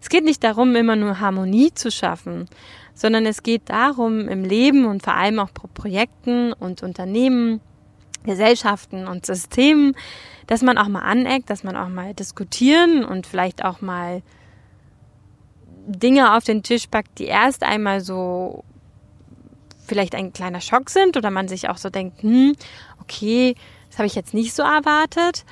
Es 0.00 0.08
geht 0.08 0.24
nicht 0.24 0.44
darum, 0.44 0.76
immer 0.76 0.94
nur 0.94 1.18
Harmonie 1.18 1.72
zu 1.74 1.90
schaffen, 1.90 2.48
sondern 2.96 3.26
es 3.26 3.42
geht 3.42 3.68
darum, 3.68 4.26
im 4.26 4.42
Leben 4.42 4.86
und 4.86 5.02
vor 5.02 5.14
allem 5.14 5.38
auch 5.38 5.52
pro 5.52 5.68
Projekten 5.68 6.52
und 6.54 6.82
Unternehmen, 6.82 7.60
Gesellschaften 8.24 9.06
und 9.06 9.26
Systemen, 9.26 9.94
dass 10.48 10.62
man 10.62 10.78
auch 10.78 10.88
mal 10.88 11.02
aneckt, 11.02 11.50
dass 11.50 11.62
man 11.62 11.76
auch 11.76 11.88
mal 11.88 12.14
diskutieren 12.14 13.04
und 13.04 13.26
vielleicht 13.26 13.64
auch 13.64 13.80
mal 13.80 14.22
Dinge 15.86 16.34
auf 16.34 16.42
den 16.42 16.62
Tisch 16.62 16.86
packt, 16.88 17.18
die 17.18 17.26
erst 17.26 17.62
einmal 17.62 18.00
so 18.00 18.64
vielleicht 19.86 20.14
ein 20.14 20.32
kleiner 20.32 20.60
Schock 20.60 20.90
sind 20.90 21.16
oder 21.16 21.30
man 21.30 21.46
sich 21.46 21.68
auch 21.68 21.76
so 21.76 21.90
denkt, 21.90 22.22
hm, 22.22 22.56
okay, 23.00 23.54
das 23.88 23.98
habe 23.98 24.06
ich 24.06 24.16
jetzt 24.16 24.34
nicht 24.34 24.54
so 24.54 24.62
erwartet. 24.62 25.44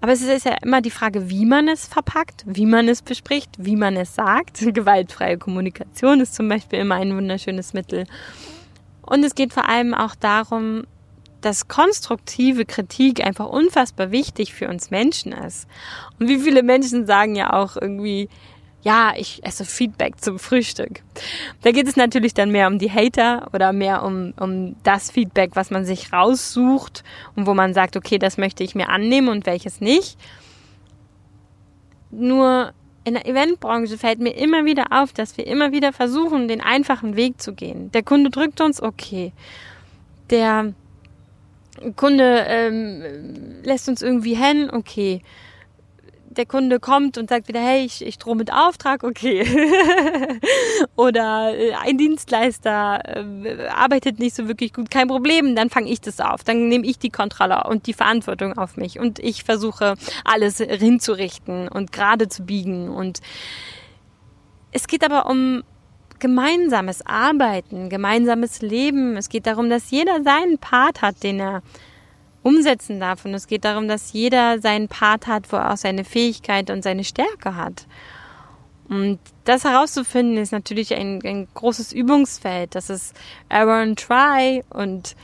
Aber 0.00 0.12
es 0.12 0.22
ist 0.22 0.44
ja 0.44 0.56
immer 0.62 0.82
die 0.82 0.90
Frage, 0.90 1.30
wie 1.30 1.46
man 1.46 1.68
es 1.68 1.86
verpackt, 1.86 2.44
wie 2.46 2.66
man 2.66 2.88
es 2.88 3.02
bespricht, 3.02 3.50
wie 3.58 3.76
man 3.76 3.96
es 3.96 4.14
sagt. 4.14 4.60
Gewaltfreie 4.74 5.38
Kommunikation 5.38 6.20
ist 6.20 6.34
zum 6.34 6.48
Beispiel 6.48 6.80
immer 6.80 6.96
ein 6.96 7.16
wunderschönes 7.16 7.72
Mittel. 7.72 8.04
Und 9.02 9.24
es 9.24 9.34
geht 9.34 9.52
vor 9.52 9.68
allem 9.68 9.94
auch 9.94 10.14
darum, 10.14 10.84
dass 11.40 11.68
konstruktive 11.68 12.64
Kritik 12.64 13.24
einfach 13.24 13.46
unfassbar 13.46 14.10
wichtig 14.10 14.52
für 14.52 14.68
uns 14.68 14.90
Menschen 14.90 15.32
ist. 15.32 15.68
Und 16.18 16.28
wie 16.28 16.38
viele 16.38 16.62
Menschen 16.62 17.06
sagen 17.06 17.36
ja 17.36 17.52
auch 17.52 17.76
irgendwie, 17.76 18.28
ja, 18.86 19.14
ich 19.16 19.44
esse 19.44 19.64
Feedback 19.64 20.20
zum 20.20 20.38
Frühstück. 20.38 21.02
Da 21.62 21.72
geht 21.72 21.88
es 21.88 21.96
natürlich 21.96 22.34
dann 22.34 22.52
mehr 22.52 22.68
um 22.68 22.78
die 22.78 22.88
Hater 22.88 23.48
oder 23.52 23.72
mehr 23.72 24.04
um, 24.04 24.32
um 24.38 24.76
das 24.84 25.10
Feedback, 25.10 25.50
was 25.54 25.72
man 25.72 25.84
sich 25.84 26.12
raussucht 26.12 27.02
und 27.34 27.48
wo 27.48 27.54
man 27.54 27.74
sagt, 27.74 27.96
okay, 27.96 28.16
das 28.16 28.38
möchte 28.38 28.62
ich 28.62 28.76
mir 28.76 28.88
annehmen 28.88 29.26
und 29.26 29.44
welches 29.44 29.80
nicht. 29.80 30.16
Nur 32.12 32.74
in 33.02 33.14
der 33.14 33.26
Eventbranche 33.26 33.98
fällt 33.98 34.20
mir 34.20 34.36
immer 34.36 34.64
wieder 34.64 34.84
auf, 34.90 35.12
dass 35.12 35.36
wir 35.36 35.48
immer 35.48 35.72
wieder 35.72 35.92
versuchen, 35.92 36.46
den 36.46 36.60
einfachen 36.60 37.16
Weg 37.16 37.42
zu 37.42 37.54
gehen. 37.54 37.90
Der 37.90 38.04
Kunde 38.04 38.30
drückt 38.30 38.60
uns, 38.60 38.80
okay. 38.80 39.32
Der 40.30 40.74
Kunde 41.96 42.44
ähm, 42.46 43.02
lässt 43.64 43.88
uns 43.88 44.00
irgendwie 44.00 44.36
hängen, 44.36 44.70
okay 44.70 45.22
der 46.36 46.46
Kunde 46.46 46.80
kommt 46.80 47.18
und 47.18 47.28
sagt 47.28 47.48
wieder, 47.48 47.60
hey, 47.60 47.84
ich, 47.84 48.04
ich 48.04 48.18
drohe 48.18 48.36
mit 48.36 48.52
Auftrag, 48.52 49.02
okay. 49.02 49.44
Oder 50.96 51.54
äh, 51.56 51.72
ein 51.74 51.98
Dienstleister 51.98 53.00
äh, 53.04 53.68
arbeitet 53.68 54.18
nicht 54.18 54.34
so 54.34 54.48
wirklich 54.48 54.72
gut, 54.72 54.90
kein 54.90 55.08
Problem, 55.08 55.56
dann 55.56 55.70
fange 55.70 55.90
ich 55.90 56.00
das 56.00 56.20
auf. 56.20 56.44
Dann 56.44 56.68
nehme 56.68 56.86
ich 56.86 56.98
die 56.98 57.10
Kontrolle 57.10 57.64
und 57.64 57.86
die 57.86 57.92
Verantwortung 57.92 58.56
auf 58.56 58.76
mich 58.76 58.98
und 58.98 59.18
ich 59.18 59.44
versuche 59.44 59.94
alles 60.24 60.58
hinzurichten 60.58 61.68
und 61.68 61.92
gerade 61.92 62.28
zu 62.28 62.44
biegen. 62.44 62.88
Und 62.88 63.20
es 64.72 64.86
geht 64.86 65.04
aber 65.04 65.28
um 65.28 65.62
gemeinsames 66.18 67.04
Arbeiten, 67.04 67.88
gemeinsames 67.88 68.62
Leben. 68.62 69.16
Es 69.16 69.28
geht 69.28 69.46
darum, 69.46 69.70
dass 69.70 69.90
jeder 69.90 70.22
seinen 70.22 70.58
Part 70.58 71.02
hat, 71.02 71.22
den 71.22 71.40
er 71.40 71.62
umsetzen 72.46 73.00
darf. 73.00 73.24
Und 73.24 73.34
es 73.34 73.48
geht 73.48 73.64
darum, 73.64 73.88
dass 73.88 74.12
jeder 74.12 74.60
seinen 74.60 74.88
Part 74.88 75.26
hat, 75.26 75.50
wo 75.52 75.56
er 75.56 75.72
auch 75.72 75.76
seine 75.76 76.04
Fähigkeit 76.04 76.70
und 76.70 76.82
seine 76.82 77.02
Stärke 77.02 77.56
hat. 77.56 77.86
Und 78.88 79.18
das 79.44 79.64
herauszufinden 79.64 80.36
ist 80.36 80.52
natürlich 80.52 80.94
ein, 80.94 81.20
ein 81.24 81.48
großes 81.54 81.92
Übungsfeld. 81.92 82.76
Das 82.76 82.88
ist 82.88 83.16
error 83.48 83.82
and 83.82 83.98
try 83.98 84.62
und 84.70 85.16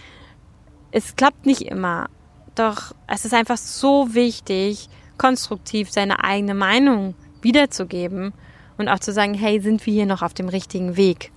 es 0.90 1.14
klappt 1.14 1.46
nicht 1.46 1.62
immer. 1.62 2.08
Doch 2.56 2.92
es 3.06 3.24
ist 3.24 3.34
einfach 3.34 3.56
so 3.56 4.14
wichtig, 4.14 4.88
konstruktiv 5.16 5.92
seine 5.92 6.24
eigene 6.24 6.54
Meinung 6.54 7.14
wiederzugeben 7.40 8.32
und 8.78 8.88
auch 8.88 8.98
zu 8.98 9.12
sagen, 9.12 9.34
hey, 9.34 9.60
sind 9.60 9.86
wir 9.86 9.94
hier 9.94 10.06
noch 10.06 10.22
auf 10.22 10.34
dem 10.34 10.48
richtigen 10.48 10.96
Weg? 10.96 11.30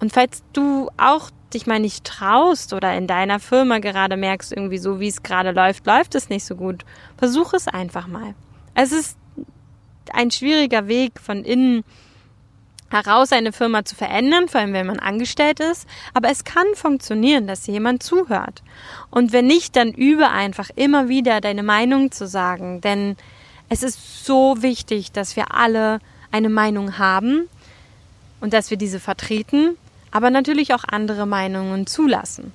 Und 0.00 0.12
falls 0.12 0.42
du 0.52 0.90
auch 0.96 1.30
dich 1.54 1.66
mal 1.66 1.80
nicht 1.80 2.04
traust 2.04 2.72
oder 2.72 2.96
in 2.96 3.06
deiner 3.06 3.40
Firma 3.40 3.78
gerade 3.78 4.16
merkst, 4.16 4.52
irgendwie 4.52 4.78
so 4.78 5.00
wie 5.00 5.08
es 5.08 5.22
gerade 5.22 5.52
läuft, 5.52 5.86
läuft 5.86 6.14
es 6.14 6.28
nicht 6.28 6.44
so 6.44 6.56
gut, 6.56 6.84
versuch 7.16 7.54
es 7.54 7.68
einfach 7.68 8.06
mal. 8.06 8.34
Es 8.74 8.92
ist 8.92 9.16
ein 10.12 10.30
schwieriger 10.30 10.88
Weg 10.88 11.20
von 11.20 11.44
innen 11.44 11.84
heraus 12.90 13.32
eine 13.32 13.52
Firma 13.52 13.84
zu 13.84 13.94
verändern, 13.94 14.48
vor 14.48 14.60
allem 14.60 14.72
wenn 14.72 14.86
man 14.86 14.98
angestellt 14.98 15.60
ist, 15.60 15.86
aber 16.14 16.30
es 16.30 16.44
kann 16.44 16.66
funktionieren, 16.74 17.46
dass 17.46 17.66
jemand 17.66 18.02
zuhört. 18.02 18.62
Und 19.10 19.32
wenn 19.32 19.46
nicht, 19.46 19.76
dann 19.76 19.92
übe 19.92 20.28
einfach 20.28 20.70
immer 20.74 21.08
wieder 21.08 21.40
deine 21.40 21.62
Meinung 21.62 22.12
zu 22.12 22.26
sagen, 22.26 22.80
denn 22.80 23.16
es 23.68 23.82
ist 23.82 24.24
so 24.24 24.62
wichtig, 24.62 25.12
dass 25.12 25.36
wir 25.36 25.54
alle 25.54 25.98
eine 26.30 26.48
Meinung 26.48 26.98
haben 26.98 27.48
und 28.40 28.52
dass 28.52 28.70
wir 28.70 28.78
diese 28.78 29.00
vertreten 29.00 29.76
aber 30.10 30.30
natürlich 30.30 30.74
auch 30.74 30.84
andere 30.84 31.26
Meinungen 31.26 31.86
zulassen. 31.86 32.52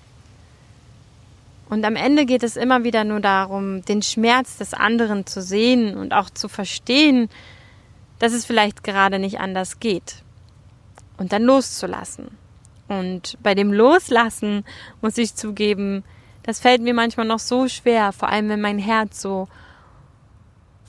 Und 1.70 1.86
am 1.86 1.96
Ende 1.96 2.26
geht 2.26 2.44
es 2.44 2.56
immer 2.56 2.84
wieder 2.84 3.04
nur 3.04 3.20
darum, 3.20 3.84
den 3.84 4.02
Schmerz 4.02 4.58
des 4.58 4.74
anderen 4.74 5.26
zu 5.26 5.42
sehen 5.42 5.98
und 5.98 6.14
auch 6.14 6.30
zu 6.30 6.48
verstehen, 6.48 7.30
dass 8.20 8.34
es 8.34 8.46
vielleicht 8.46 8.84
gerade 8.84 9.18
nicht 9.18 9.40
anders 9.40 9.80
geht. 9.80 10.18
Und 11.18 11.34
dann 11.34 11.44
loszulassen. 11.44 12.38
Und 12.88 13.38
bei 13.42 13.56
dem 13.56 13.74
Loslassen 13.74 14.66
muss 15.02 15.18
ich 15.18 15.36
zugeben, 15.36 16.04
das 16.44 16.60
fällt 16.60 16.82
mir 16.82 16.94
manchmal 16.94 17.26
noch 17.26 17.40
so 17.40 17.68
schwer, 17.68 18.12
vor 18.12 18.30
allem 18.30 18.50
wenn 18.50 18.62
mein 18.62 18.78
Herz 18.80 19.22
so 19.22 19.48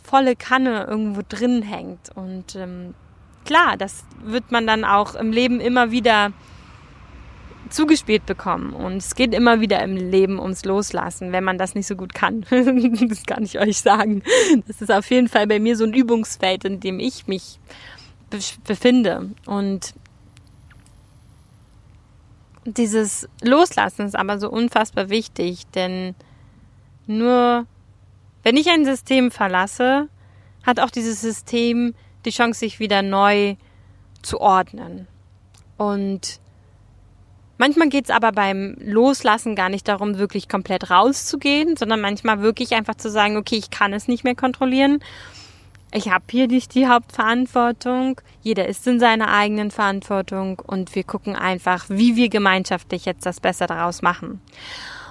volle 0.02 0.36
Kanne 0.36 0.84
irgendwo 0.84 1.22
drin 1.26 1.62
hängt. 1.62 2.10
Und 2.14 2.56
ähm, 2.56 2.94
klar, 3.44 3.76
das 3.76 4.04
wird 4.22 4.52
man 4.52 4.66
dann 4.66 4.84
auch 4.84 5.14
im 5.14 5.32
Leben 5.32 5.60
immer 5.60 5.90
wieder 5.90 6.32
zugespielt 7.70 8.26
bekommen. 8.26 8.72
Und 8.72 8.96
es 8.96 9.14
geht 9.14 9.34
immer 9.34 9.60
wieder 9.60 9.82
im 9.82 9.96
Leben 9.96 10.38
ums 10.38 10.64
Loslassen, 10.64 11.32
wenn 11.32 11.44
man 11.44 11.58
das 11.58 11.74
nicht 11.74 11.86
so 11.86 11.96
gut 11.96 12.14
kann. 12.14 12.42
das 12.50 13.24
kann 13.24 13.44
ich 13.44 13.58
euch 13.58 13.78
sagen. 13.78 14.22
Das 14.66 14.80
ist 14.80 14.92
auf 14.92 15.10
jeden 15.10 15.28
Fall 15.28 15.46
bei 15.46 15.58
mir 15.58 15.76
so 15.76 15.84
ein 15.84 15.94
Übungsfeld, 15.94 16.64
in 16.64 16.80
dem 16.80 17.00
ich 17.00 17.26
mich 17.26 17.58
befinde. 18.64 19.30
Und 19.46 19.94
dieses 22.64 23.28
Loslassen 23.42 24.06
ist 24.06 24.16
aber 24.16 24.38
so 24.38 24.50
unfassbar 24.50 25.10
wichtig, 25.10 25.66
denn 25.74 26.14
nur 27.06 27.66
wenn 28.42 28.56
ich 28.56 28.68
ein 28.68 28.84
System 28.84 29.30
verlasse, 29.30 30.08
hat 30.64 30.80
auch 30.80 30.90
dieses 30.90 31.20
System 31.20 31.94
die 32.24 32.30
Chance, 32.30 32.60
sich 32.60 32.80
wieder 32.80 33.02
neu 33.02 33.56
zu 34.22 34.40
ordnen. 34.40 35.06
Und 35.76 36.40
Manchmal 37.56 37.88
geht 37.88 38.06
es 38.06 38.10
aber 38.10 38.32
beim 38.32 38.76
Loslassen 38.80 39.54
gar 39.54 39.68
nicht 39.68 39.86
darum, 39.86 40.18
wirklich 40.18 40.48
komplett 40.48 40.90
rauszugehen, 40.90 41.76
sondern 41.76 42.00
manchmal 42.00 42.40
wirklich 42.42 42.74
einfach 42.74 42.96
zu 42.96 43.10
sagen, 43.10 43.36
okay, 43.36 43.56
ich 43.56 43.70
kann 43.70 43.92
es 43.92 44.08
nicht 44.08 44.24
mehr 44.24 44.34
kontrollieren. 44.34 45.00
Ich 45.92 46.10
habe 46.10 46.24
hier 46.28 46.48
nicht 46.48 46.74
die 46.74 46.88
Hauptverantwortung. 46.88 48.20
Jeder 48.42 48.66
ist 48.66 48.84
in 48.88 48.98
seiner 48.98 49.32
eigenen 49.32 49.70
Verantwortung 49.70 50.58
und 50.58 50.92
wir 50.96 51.04
gucken 51.04 51.36
einfach, 51.36 51.84
wie 51.88 52.16
wir 52.16 52.28
gemeinschaftlich 52.28 53.04
jetzt 53.04 53.24
das 53.24 53.38
Beste 53.38 53.68
daraus 53.68 54.02
machen. 54.02 54.40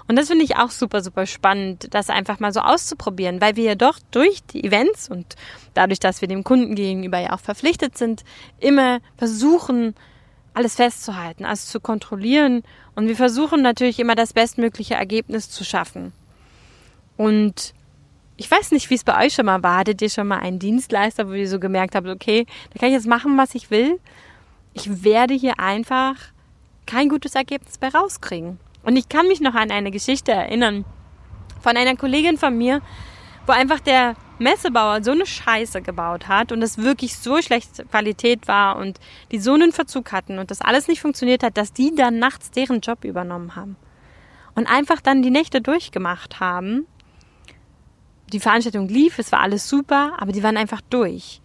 Und 0.09 0.17
das 0.17 0.27
finde 0.27 0.43
ich 0.43 0.57
auch 0.57 0.71
super, 0.71 1.01
super 1.01 1.25
spannend, 1.25 1.93
das 1.93 2.09
einfach 2.09 2.41
mal 2.41 2.51
so 2.51 2.59
auszuprobieren, 2.59 3.39
weil 3.39 3.55
wir 3.55 3.63
ja 3.63 3.75
doch 3.75 3.97
durch 4.12 4.43
die 4.43 4.65
Events 4.65 5.09
und 5.09 5.35
dadurch, 5.73 6.00
dass 6.00 6.19
wir 6.19 6.27
dem 6.27 6.43
Kunden 6.43 6.75
gegenüber 6.75 7.19
ja 7.19 7.31
auch 7.31 7.39
verpflichtet 7.39 7.97
sind, 7.97 8.25
immer 8.59 9.00
versuchen, 9.15 9.95
alles 10.53 10.75
festzuhalten, 10.75 11.45
alles 11.45 11.67
zu 11.67 11.79
kontrollieren. 11.79 12.63
Und 12.95 13.07
wir 13.07 13.15
versuchen 13.15 13.62
natürlich 13.62 14.00
immer 14.00 14.15
das 14.15 14.33
bestmögliche 14.33 14.95
Ergebnis 14.95 15.50
zu 15.50 15.63
schaffen. 15.63 16.13
Und 17.17 17.74
ich 18.38 18.50
weiß 18.50 18.72
nicht, 18.72 18.89
wie 18.89 18.95
es 18.95 19.03
bei 19.03 19.25
euch 19.25 19.33
schon 19.33 19.45
mal 19.45 19.62
war. 19.63 19.79
Hattet 19.79 20.01
ihr 20.01 20.10
schon 20.10 20.27
mal 20.27 20.39
einen 20.39 20.60
Dienstleister, 20.60 21.27
wo 21.27 21.33
ihr 21.33 21.48
so 21.48 21.60
gemerkt 21.60 21.95
habt, 21.95 22.07
okay, 22.07 22.45
da 22.72 22.79
kann 22.79 22.89
ich 22.89 22.95
jetzt 22.95 23.07
machen, 23.07 23.38
was 23.38 23.55
ich 23.55 23.72
will. 23.72 24.00
Ich 24.74 25.03
werde 25.03 25.33
hier 25.33 25.60
einfach 25.60 26.15
kein 26.86 27.10
gutes 27.10 27.36
Ergebnis 27.36 27.77
bei 27.77 27.89
rauskriegen. 27.89 28.60
Und 28.83 28.98
ich 28.98 29.07
kann 29.07 29.27
mich 29.27 29.39
noch 29.39 29.55
an 29.55 29.72
eine 29.72 29.91
Geschichte 29.91 30.31
erinnern 30.31 30.86
von 31.62 31.77
einer 31.77 31.95
Kollegin 31.95 32.38
von 32.38 32.57
mir, 32.57 32.81
wo 33.45 33.53
einfach 33.53 33.79
der 33.79 34.15
Messebauer 34.43 35.03
so 35.03 35.12
eine 35.12 35.25
Scheiße 35.25 35.81
gebaut 35.81 36.27
hat 36.27 36.51
und 36.51 36.62
es 36.62 36.77
wirklich 36.77 37.17
so 37.17 37.41
schlechte 37.41 37.85
Qualität 37.85 38.47
war 38.47 38.77
und 38.77 39.00
die 39.31 39.39
so 39.39 39.53
einen 39.53 39.71
Verzug 39.71 40.12
hatten 40.12 40.38
und 40.38 40.51
das 40.51 40.62
alles 40.62 40.88
nicht 40.88 41.01
funktioniert 41.01 41.43
hat, 41.43 41.57
dass 41.57 41.73
die 41.73 41.95
dann 41.95 42.19
nachts 42.19 42.51
deren 42.51 42.81
Job 42.81 43.03
übernommen 43.05 43.55
haben. 43.55 43.75
Und 44.55 44.67
einfach 44.67 45.01
dann 45.01 45.23
die 45.23 45.31
Nächte 45.31 45.62
durchgemacht 45.62 46.39
haben. 46.39 46.85
Die 48.31 48.39
Veranstaltung 48.39 48.88
lief, 48.88 49.17
es 49.17 49.31
war 49.31 49.39
alles 49.39 49.67
super, 49.67 50.13
aber 50.19 50.31
die 50.31 50.43
waren 50.43 50.57
einfach 50.57 50.81
durch. 50.81 51.41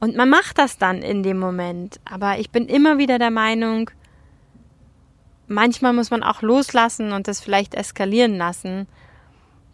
Und 0.00 0.16
man 0.16 0.28
macht 0.28 0.58
das 0.58 0.76
dann 0.76 1.02
in 1.02 1.22
dem 1.22 1.38
Moment. 1.38 2.00
Aber 2.04 2.38
ich 2.38 2.50
bin 2.50 2.66
immer 2.66 2.98
wieder 2.98 3.18
der 3.18 3.30
Meinung, 3.30 3.90
manchmal 5.46 5.92
muss 5.92 6.10
man 6.10 6.22
auch 6.22 6.42
loslassen 6.42 7.12
und 7.12 7.28
das 7.28 7.40
vielleicht 7.40 7.74
eskalieren 7.74 8.36
lassen 8.36 8.88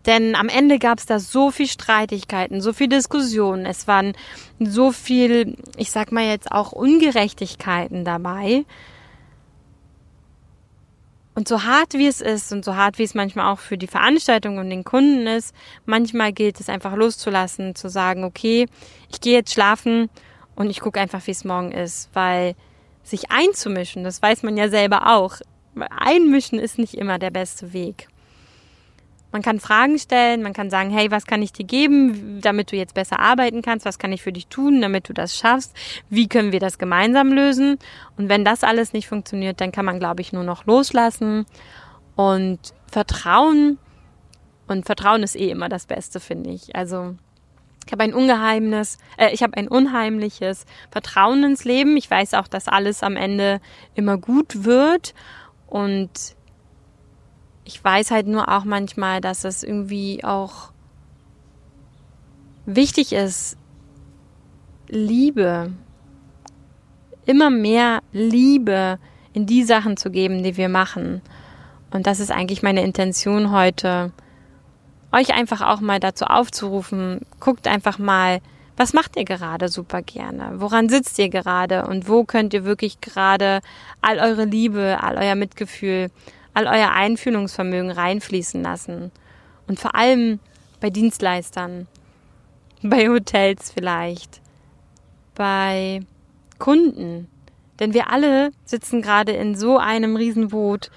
denn 0.07 0.35
am 0.35 0.49
Ende 0.49 0.79
gab 0.79 0.99
es 0.99 1.07
da 1.07 1.19
so 1.19 1.51
viel 1.51 1.67
Streitigkeiten, 1.67 2.61
so 2.61 2.73
viel 2.73 2.89
Diskussionen. 2.89 3.67
Es 3.67 3.87
waren 3.87 4.15
so 4.59 4.93
viel, 4.93 5.57
ich 5.77 5.91
sag 5.91 6.11
mal 6.11 6.25
jetzt 6.25 6.51
auch 6.51 6.73
Ungerechtigkeiten 6.73 8.05
dabei. 8.05 8.65
Und 11.35 11.49
so 11.49 11.65
hart 11.65 11.95
wie 11.95 12.07
es 12.07 12.21
ist 12.21 12.53
und 12.53 12.65
so 12.65 12.77
hart 12.77 12.99
wie 12.99 13.03
es 13.03 13.15
manchmal 13.15 13.53
auch 13.53 13.61
für 13.61 13.79
die 13.79 13.87
Veranstaltung 13.87 14.59
und 14.59 14.69
den 14.69 14.85
Kunden 14.85 15.27
ist, 15.27 15.55
manchmal 15.87 16.33
gilt 16.33 16.61
es 16.61 16.69
einfach 16.69 16.95
loszulassen, 16.95 17.75
zu 17.75 17.89
sagen, 17.89 18.25
okay, 18.25 18.67
ich 19.11 19.21
gehe 19.21 19.35
jetzt 19.35 19.53
schlafen 19.53 20.11
und 20.55 20.71
ich 20.71 20.81
gucke 20.81 21.01
einfach, 21.01 21.27
wie 21.27 21.31
es 21.31 21.45
morgen 21.45 21.73
ist, 21.73 22.11
weil 22.15 22.57
sich 23.03 23.31
einzumischen, 23.31 24.05
das 24.05 24.21
weiß 24.21 24.43
man 24.43 24.57
ja 24.57 24.69
selber 24.69 25.15
auch. 25.15 25.37
Einmischen 25.75 26.59
ist 26.59 26.79
nicht 26.79 26.95
immer 26.95 27.19
der 27.19 27.31
beste 27.31 27.73
Weg. 27.73 28.09
Man 29.33 29.43
kann 29.43 29.61
Fragen 29.61 29.99
stellen, 29.99 30.43
man 30.43 30.53
kann 30.53 30.71
sagen, 30.71 30.91
hey, 30.91 31.11
was 31.11 31.27
kann 31.27 31.43
ich 31.43 31.53
dir 31.53 31.65
geben, 31.65 32.41
damit 32.41 32.73
du 32.73 32.77
jetzt 32.77 32.95
besser 32.95 33.21
arbeiten 33.21 33.63
kannst? 33.63 33.87
Was 33.87 33.99
kann 33.99 34.13
ich 34.13 34.23
für 34.23 34.33
dich 34.33 34.49
tun, 34.49 34.81
damit 34.81 35.09
du 35.09 35.13
das 35.13 35.37
schaffst? 35.37 35.77
Wie 36.09 36.29
können 36.29 36.53
wir 36.53 36.61
das 36.61 36.79
gemeinsam 36.79 37.33
lösen? 37.33 37.79
Und 38.17 38.29
wenn 38.29 38.45
das 38.45 38.65
alles 38.65 38.93
nicht 38.93 39.09
funktioniert, 39.09 39.61
dann 39.61 39.73
kann 39.73 39.85
man, 39.85 39.99
glaube 39.99 40.21
ich, 40.21 40.33
nur 40.33 40.45
noch 40.45 40.67
loslassen 40.67 41.47
und 42.17 42.59
Vertrauen. 42.91 43.79
Und 44.67 44.87
Vertrauen 44.87 45.23
ist 45.23 45.37
eh 45.37 45.51
immer 45.51 45.69
das 45.69 45.87
Beste, 45.87 46.21
finde 46.21 46.51
ich. 46.51 46.75
Also 46.75 47.15
ich 47.87 47.93
habe 47.93 48.05
ein 48.05 48.15
ungeheimnis, 48.15 48.99
äh, 49.17 49.33
ich 49.33 49.43
habe 49.43 49.57
ein 49.57 49.69
unheimliches 49.69 50.65
Vertrauen 50.91 51.43
ins 51.45 51.65
Leben. 51.65 51.97
Ich 51.97 52.11
weiß 52.11 52.35
auch, 52.35 52.47
dass 52.47 52.69
alles 52.69 53.03
am 53.03 53.17
Ende 53.17 53.61
immer 53.95 54.19
gut 54.19 54.65
wird 54.65 55.15
und 55.67 56.37
ich 57.71 57.85
weiß 57.85 58.11
halt 58.11 58.27
nur 58.27 58.49
auch 58.49 58.65
manchmal, 58.65 59.21
dass 59.21 59.45
es 59.45 59.63
irgendwie 59.63 60.25
auch 60.25 60.73
wichtig 62.67 63.13
ist, 63.13 63.57
Liebe, 64.89 65.71
immer 67.27 67.49
mehr 67.49 68.01
Liebe 68.11 68.99
in 69.33 69.47
die 69.47 69.63
Sachen 69.63 69.97
zu 69.97 70.11
geben, 70.11 70.43
die 70.43 70.57
wir 70.57 70.69
machen. 70.69 71.23
Und 71.93 72.09
das 72.09 72.19
ist 72.19 72.33
eigentlich 72.33 72.65
meine 72.65 72.83
Intention 72.83 73.53
heute, 73.53 74.11
euch 75.13 75.33
einfach 75.33 75.61
auch 75.61 75.81
mal 75.81 76.01
dazu 76.01 76.25
aufzurufen, 76.25 77.21
guckt 77.39 77.69
einfach 77.69 77.99
mal, 78.01 78.41
was 78.77 78.95
macht 78.95 79.17
ihr 79.17 79.25
gerade 79.25 79.69
super 79.69 80.03
gerne? 80.03 80.55
Woran 80.57 80.89
sitzt 80.89 81.21
ihr 81.21 81.29
gerade? 81.29 81.87
Und 81.87 82.09
wo 82.09 82.25
könnt 82.25 82.53
ihr 82.53 82.65
wirklich 82.65 83.01
gerade 83.01 83.61
all 84.01 84.19
eure 84.19 84.45
Liebe, 84.45 84.99
all 85.01 85.19
euer 85.19 85.37
Mitgefühl, 85.37 86.11
all 86.67 86.79
euer 86.79 86.91
Einfühlungsvermögen 86.91 87.91
reinfließen 87.91 88.63
lassen? 88.63 89.11
Und 89.67 89.79
vor 89.79 89.95
allem 89.95 90.41
bei 90.81 90.91
Dienstleistern, 90.91 91.87
bei 92.83 93.09
Hotels 93.09 93.73
vielleicht, 93.73 94.41
bei 95.35 96.01
Kunden. 96.59 97.29
Denn 97.79 97.95
wir 97.95 98.11
alle 98.11 98.51
sitzen 98.65 99.03
gerade 99.03 99.33
in 99.33 99.55
so 99.55 99.79
einem 99.79 100.17
Riesenboot, 100.17 100.91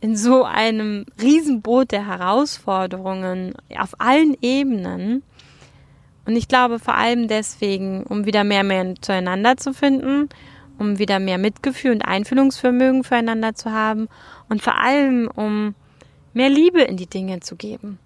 in 0.00 0.16
so 0.16 0.44
einem 0.44 1.06
Riesenboot 1.20 1.92
der 1.92 2.06
Herausforderungen 2.06 3.54
auf 3.78 4.00
allen 4.00 4.36
Ebenen. 4.40 5.22
Und 6.24 6.36
ich 6.36 6.48
glaube 6.48 6.78
vor 6.78 6.94
allem 6.94 7.28
deswegen, 7.28 8.02
um 8.02 8.24
wieder 8.26 8.44
mehr, 8.44 8.64
mehr 8.64 8.94
zueinander 9.00 9.56
zu 9.56 9.72
finden, 9.72 10.28
um 10.78 10.98
wieder 10.98 11.18
mehr 11.18 11.38
Mitgefühl 11.38 11.92
und 11.92 12.02
Einfühlungsvermögen 12.02 13.04
füreinander 13.04 13.54
zu 13.54 13.72
haben 13.72 14.08
und 14.48 14.62
vor 14.62 14.78
allem, 14.78 15.28
um 15.34 15.74
mehr 16.34 16.50
Liebe 16.50 16.82
in 16.82 16.96
die 16.96 17.06
Dinge 17.06 17.40
zu 17.40 17.56
geben. 17.56 17.98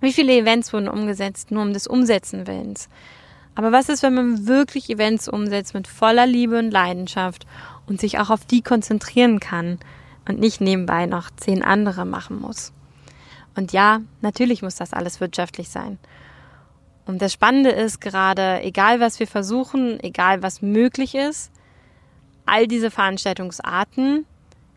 Wie 0.00 0.12
viele 0.12 0.36
Events 0.36 0.72
wurden 0.72 0.88
umgesetzt, 0.88 1.50
nur 1.50 1.62
um 1.62 1.72
des 1.72 1.86
Umsetzen 1.86 2.46
willens? 2.46 2.88
Aber 3.54 3.72
was 3.72 3.88
ist, 3.88 4.04
wenn 4.04 4.14
man 4.14 4.46
wirklich 4.46 4.88
Events 4.88 5.28
umsetzt 5.28 5.74
mit 5.74 5.88
voller 5.88 6.26
Liebe 6.26 6.58
und 6.58 6.70
Leidenschaft 6.70 7.46
und 7.86 8.00
sich 8.00 8.20
auch 8.20 8.30
auf 8.30 8.44
die 8.44 8.62
konzentrieren 8.62 9.40
kann 9.40 9.80
und 10.28 10.38
nicht 10.38 10.60
nebenbei 10.60 11.06
noch 11.06 11.30
zehn 11.34 11.64
andere 11.64 12.04
machen 12.04 12.40
muss? 12.40 12.72
Und 13.56 13.72
ja, 13.72 14.00
natürlich 14.20 14.62
muss 14.62 14.76
das 14.76 14.92
alles 14.92 15.20
wirtschaftlich 15.20 15.68
sein. 15.68 15.98
Und 17.04 17.20
das 17.20 17.32
Spannende 17.32 17.70
ist 17.70 18.00
gerade, 18.00 18.62
egal 18.62 19.00
was 19.00 19.18
wir 19.18 19.26
versuchen, 19.26 19.98
egal 19.98 20.44
was 20.44 20.62
möglich 20.62 21.16
ist, 21.16 21.50
all 22.46 22.68
diese 22.68 22.92
Veranstaltungsarten 22.92 24.26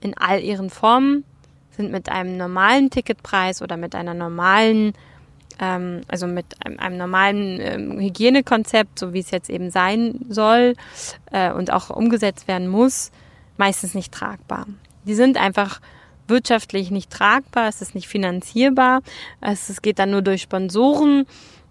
in 0.01 0.17
all 0.17 0.41
ihren 0.41 0.69
Formen 0.69 1.23
sind 1.71 1.91
mit 1.91 2.09
einem 2.09 2.37
normalen 2.37 2.89
Ticketpreis 2.89 3.61
oder 3.61 3.77
mit 3.77 3.95
einer 3.95 4.13
normalen, 4.13 4.93
ähm, 5.59 6.01
also 6.07 6.27
mit 6.27 6.45
einem, 6.65 6.79
einem 6.79 6.97
normalen 6.97 7.59
ähm, 7.61 7.99
Hygienekonzept, 7.99 8.99
so 8.99 9.13
wie 9.13 9.19
es 9.19 9.31
jetzt 9.31 9.49
eben 9.49 9.69
sein 9.71 10.19
soll 10.29 10.75
äh, 11.31 11.51
und 11.51 11.71
auch 11.71 11.89
umgesetzt 11.89 12.47
werden 12.47 12.67
muss, 12.67 13.11
meistens 13.57 13.93
nicht 13.93 14.13
tragbar. 14.13 14.65
Die 15.05 15.15
sind 15.15 15.37
einfach 15.37 15.79
wirtschaftlich 16.27 16.91
nicht 16.91 17.09
tragbar, 17.09 17.67
es 17.67 17.81
ist 17.81 17.95
nicht 17.95 18.07
finanzierbar, 18.07 19.01
es, 19.39 19.69
es 19.69 19.81
geht 19.81 19.99
dann 19.99 20.11
nur 20.11 20.21
durch 20.21 20.41
Sponsoren 20.41 21.25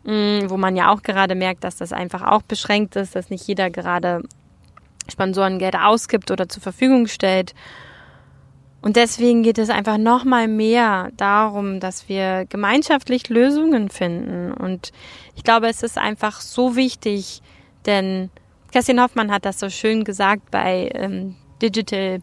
Mm, 0.05 0.49
wo 0.49 0.57
man 0.57 0.77
ja 0.77 0.91
auch 0.91 1.03
gerade 1.03 1.35
merkt, 1.35 1.65
dass 1.65 1.77
das 1.77 1.93
einfach 1.93 2.23
auch 2.23 2.43
beschränkt 2.43 2.97
ist, 2.97 3.15
dass 3.15 3.29
nicht 3.29 3.47
jeder 3.47 3.69
gerade 3.69 4.23
Sponsorengeld 5.11 5.77
ausgibt 5.77 6.31
oder 6.31 6.49
zur 6.49 6.63
Verfügung 6.63 7.07
stellt. 7.07 7.55
Und 8.83 8.97
deswegen 8.97 9.43
geht 9.43 9.59
es 9.59 9.69
einfach 9.69 9.99
nochmal 9.99 10.49
mehr 10.49 11.11
darum, 11.17 11.81
dass 11.81 12.09
wir 12.09 12.47
gemeinschaftlich 12.47 13.29
Lösungen 13.29 13.91
finden. 13.91 14.53
Und 14.53 14.93
ich 15.37 15.45
glaube, 15.45 15.69
es 15.69 15.83
ist 15.83 15.99
einfach 15.99 16.41
so 16.41 16.77
wichtig, 16.77 17.43
denn 17.85 18.31
Kerstin 18.73 19.01
Hoffmann 19.01 19.33
hat 19.33 19.45
das 19.45 19.61
so 19.61 19.69
schön 19.69 20.05
gesagt 20.05 20.51
bei 20.51 20.91
ähm, 20.95 21.37
Digital 21.61 22.21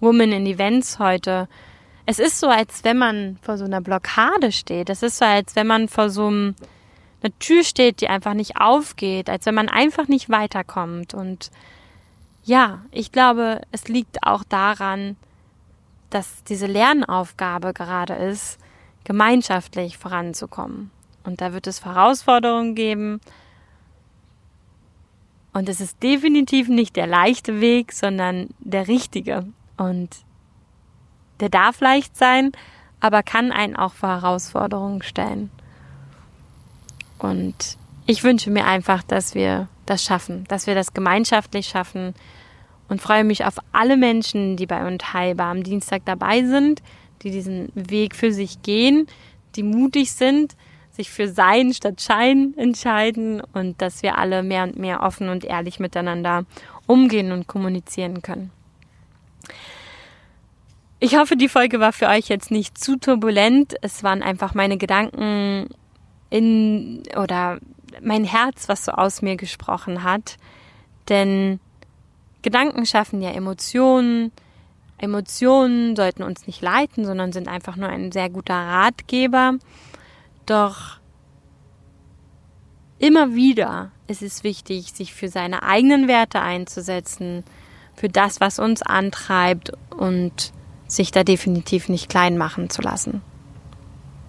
Women 0.00 0.32
in 0.32 0.46
Events 0.46 0.98
heute. 0.98 1.48
Es 2.04 2.18
ist 2.18 2.38
so, 2.38 2.48
als 2.48 2.84
wenn 2.84 2.98
man 2.98 3.38
vor 3.40 3.56
so 3.56 3.64
einer 3.64 3.80
Blockade 3.80 4.52
steht. 4.52 4.90
Es 4.90 5.02
ist 5.02 5.18
so, 5.18 5.24
als 5.24 5.56
wenn 5.56 5.66
man 5.66 5.88
vor 5.88 6.10
so 6.10 6.26
einem 6.26 6.54
eine 7.22 7.38
Tür 7.38 7.64
steht, 7.64 8.02
die 8.02 8.08
einfach 8.08 8.34
nicht 8.34 8.60
aufgeht, 8.60 9.30
als 9.30 9.46
wenn 9.46 9.54
man 9.54 9.70
einfach 9.70 10.08
nicht 10.08 10.28
weiterkommt. 10.28 11.14
Und 11.14 11.50
ja, 12.44 12.82
ich 12.90 13.12
glaube, 13.12 13.62
es 13.72 13.88
liegt 13.88 14.18
auch 14.22 14.44
daran, 14.44 15.16
dass 16.14 16.44
diese 16.44 16.66
Lernaufgabe 16.66 17.72
gerade 17.72 18.14
ist, 18.14 18.58
gemeinschaftlich 19.02 19.98
voranzukommen. 19.98 20.90
Und 21.24 21.40
da 21.40 21.52
wird 21.52 21.66
es 21.66 21.84
Herausforderungen 21.84 22.74
geben. 22.74 23.20
Und 25.52 25.68
es 25.68 25.80
ist 25.80 26.02
definitiv 26.02 26.68
nicht 26.68 26.96
der 26.96 27.06
leichte 27.06 27.60
Weg, 27.60 27.92
sondern 27.92 28.48
der 28.60 28.86
richtige. 28.86 29.46
Und 29.76 30.10
der 31.40 31.48
darf 31.48 31.80
leicht 31.80 32.16
sein, 32.16 32.52
aber 33.00 33.22
kann 33.22 33.50
einen 33.50 33.74
auch 33.74 33.94
vor 33.94 34.10
Herausforderungen 34.10 35.02
stellen. 35.02 35.50
Und 37.18 37.76
ich 38.06 38.22
wünsche 38.22 38.50
mir 38.50 38.66
einfach, 38.66 39.02
dass 39.02 39.34
wir 39.34 39.68
das 39.86 40.04
schaffen, 40.04 40.44
dass 40.48 40.66
wir 40.66 40.74
das 40.74 40.94
gemeinschaftlich 40.94 41.66
schaffen 41.66 42.14
und 42.88 43.00
freue 43.00 43.24
mich 43.24 43.44
auf 43.44 43.54
alle 43.72 43.96
Menschen, 43.96 44.56
die 44.56 44.66
bei 44.66 44.86
Unteilbar 44.86 45.50
am 45.50 45.62
Dienstag 45.62 46.02
dabei 46.04 46.44
sind, 46.44 46.82
die 47.22 47.30
diesen 47.30 47.70
Weg 47.74 48.14
für 48.14 48.32
sich 48.32 48.62
gehen, 48.62 49.06
die 49.56 49.62
mutig 49.62 50.12
sind, 50.12 50.56
sich 50.90 51.10
für 51.10 51.28
Sein 51.28 51.72
statt 51.72 52.00
Schein 52.00 52.54
entscheiden 52.56 53.42
und 53.52 53.80
dass 53.82 54.02
wir 54.02 54.16
alle 54.16 54.42
mehr 54.42 54.62
und 54.64 54.78
mehr 54.78 55.02
offen 55.02 55.28
und 55.28 55.44
ehrlich 55.44 55.80
miteinander 55.80 56.44
umgehen 56.86 57.32
und 57.32 57.46
kommunizieren 57.46 58.22
können. 58.22 58.50
Ich 61.00 61.16
hoffe, 61.16 61.36
die 61.36 61.48
Folge 61.48 61.80
war 61.80 61.92
für 61.92 62.06
euch 62.06 62.28
jetzt 62.28 62.50
nicht 62.50 62.78
zu 62.78 62.96
turbulent. 62.96 63.74
Es 63.82 64.02
waren 64.02 64.22
einfach 64.22 64.54
meine 64.54 64.78
Gedanken 64.78 65.68
in 66.30 67.02
oder 67.16 67.58
mein 68.00 68.24
Herz, 68.24 68.68
was 68.68 68.84
so 68.84 68.92
aus 68.92 69.20
mir 69.20 69.36
gesprochen 69.36 70.02
hat. 70.02 70.36
Denn 71.08 71.60
Gedanken 72.44 72.84
schaffen 72.84 73.22
ja 73.22 73.30
Emotionen. 73.30 74.30
Emotionen 74.98 75.96
sollten 75.96 76.22
uns 76.22 76.46
nicht 76.46 76.60
leiten, 76.60 77.06
sondern 77.06 77.32
sind 77.32 77.48
einfach 77.48 77.76
nur 77.76 77.88
ein 77.88 78.12
sehr 78.12 78.28
guter 78.28 78.54
Ratgeber. 78.54 79.54
Doch 80.44 80.98
immer 82.98 83.34
wieder 83.34 83.92
ist 84.08 84.20
es 84.20 84.44
wichtig, 84.44 84.92
sich 84.92 85.14
für 85.14 85.28
seine 85.28 85.62
eigenen 85.62 86.06
Werte 86.06 86.42
einzusetzen, 86.42 87.44
für 87.96 88.10
das, 88.10 88.42
was 88.42 88.58
uns 88.58 88.82
antreibt 88.82 89.72
und 89.96 90.52
sich 90.86 91.10
da 91.12 91.24
definitiv 91.24 91.88
nicht 91.88 92.10
klein 92.10 92.36
machen 92.36 92.68
zu 92.68 92.82
lassen. 92.82 93.22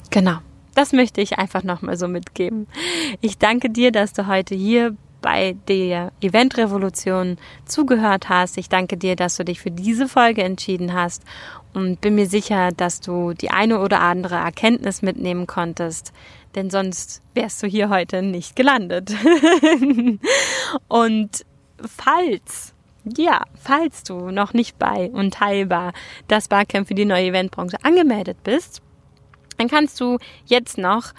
Genau. 0.09 0.37
Das 0.73 0.93
möchte 0.93 1.19
ich 1.19 1.37
einfach 1.37 1.63
nochmal 1.63 1.97
so 1.97 2.07
mitgeben. 2.07 2.67
Ich 3.19 3.37
danke 3.37 3.69
dir, 3.69 3.91
dass 3.91 4.13
du 4.13 4.27
heute 4.27 4.55
hier 4.55 4.95
bei 5.25 5.55
der 5.67 6.11
Eventrevolution 6.21 7.37
zugehört 7.65 8.29
hast. 8.29 8.59
Ich 8.59 8.69
danke 8.69 8.95
dir, 8.95 9.15
dass 9.15 9.37
du 9.37 9.43
dich 9.43 9.59
für 9.59 9.71
diese 9.71 10.07
Folge 10.07 10.43
entschieden 10.43 10.93
hast 10.93 11.23
und 11.73 11.99
bin 11.99 12.13
mir 12.13 12.27
sicher, 12.27 12.69
dass 12.71 13.01
du 13.01 13.33
die 13.33 13.49
eine 13.49 13.79
oder 13.79 14.01
andere 14.01 14.35
Erkenntnis 14.35 15.01
mitnehmen 15.01 15.47
konntest, 15.47 16.13
denn 16.53 16.69
sonst 16.69 17.23
wärst 17.33 17.63
du 17.63 17.65
hier 17.65 17.89
heute 17.89 18.21
nicht 18.21 18.55
gelandet. 18.55 19.15
und 20.89 21.43
falls 21.81 22.75
ja, 23.17 23.45
falls 23.59 24.03
du 24.03 24.29
noch 24.29 24.53
nicht 24.53 24.77
bei 24.77 25.09
Unteilbar 25.11 25.93
das 26.27 26.47
Barcamp 26.47 26.87
für 26.87 26.93
die 26.93 27.05
neue 27.05 27.29
Eventbranche 27.29 27.77
angemeldet 27.81 28.37
bist, 28.43 28.83
dann 29.57 29.69
kannst 29.69 29.99
du 29.99 30.19
jetzt 30.45 30.77
noch 30.77 31.13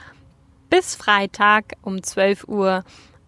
bis 0.71 0.95
Freitag 0.95 1.75
um 1.83 2.05
12 2.05 2.47
Uhr 2.47 2.85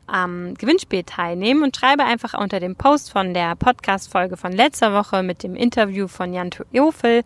am 0.09 0.55
Gewinnspiel 0.55 1.05
teilnehmen 1.05 1.63
und 1.63 1.77
schreibe 1.77 2.05
einfach 2.05 2.35
unter 2.39 2.61
dem 2.61 2.77
Post 2.77 3.13
von 3.13 3.35
der 3.35 3.55
Podcast-Folge 3.55 4.37
von 4.37 4.53
letzter 4.53 4.93
Woche 4.93 5.23
mit 5.23 5.43
dem 5.43 5.55
Interview 5.55 6.09
von 6.09 6.33
Jan 6.33 6.51
Jofel 6.73 7.23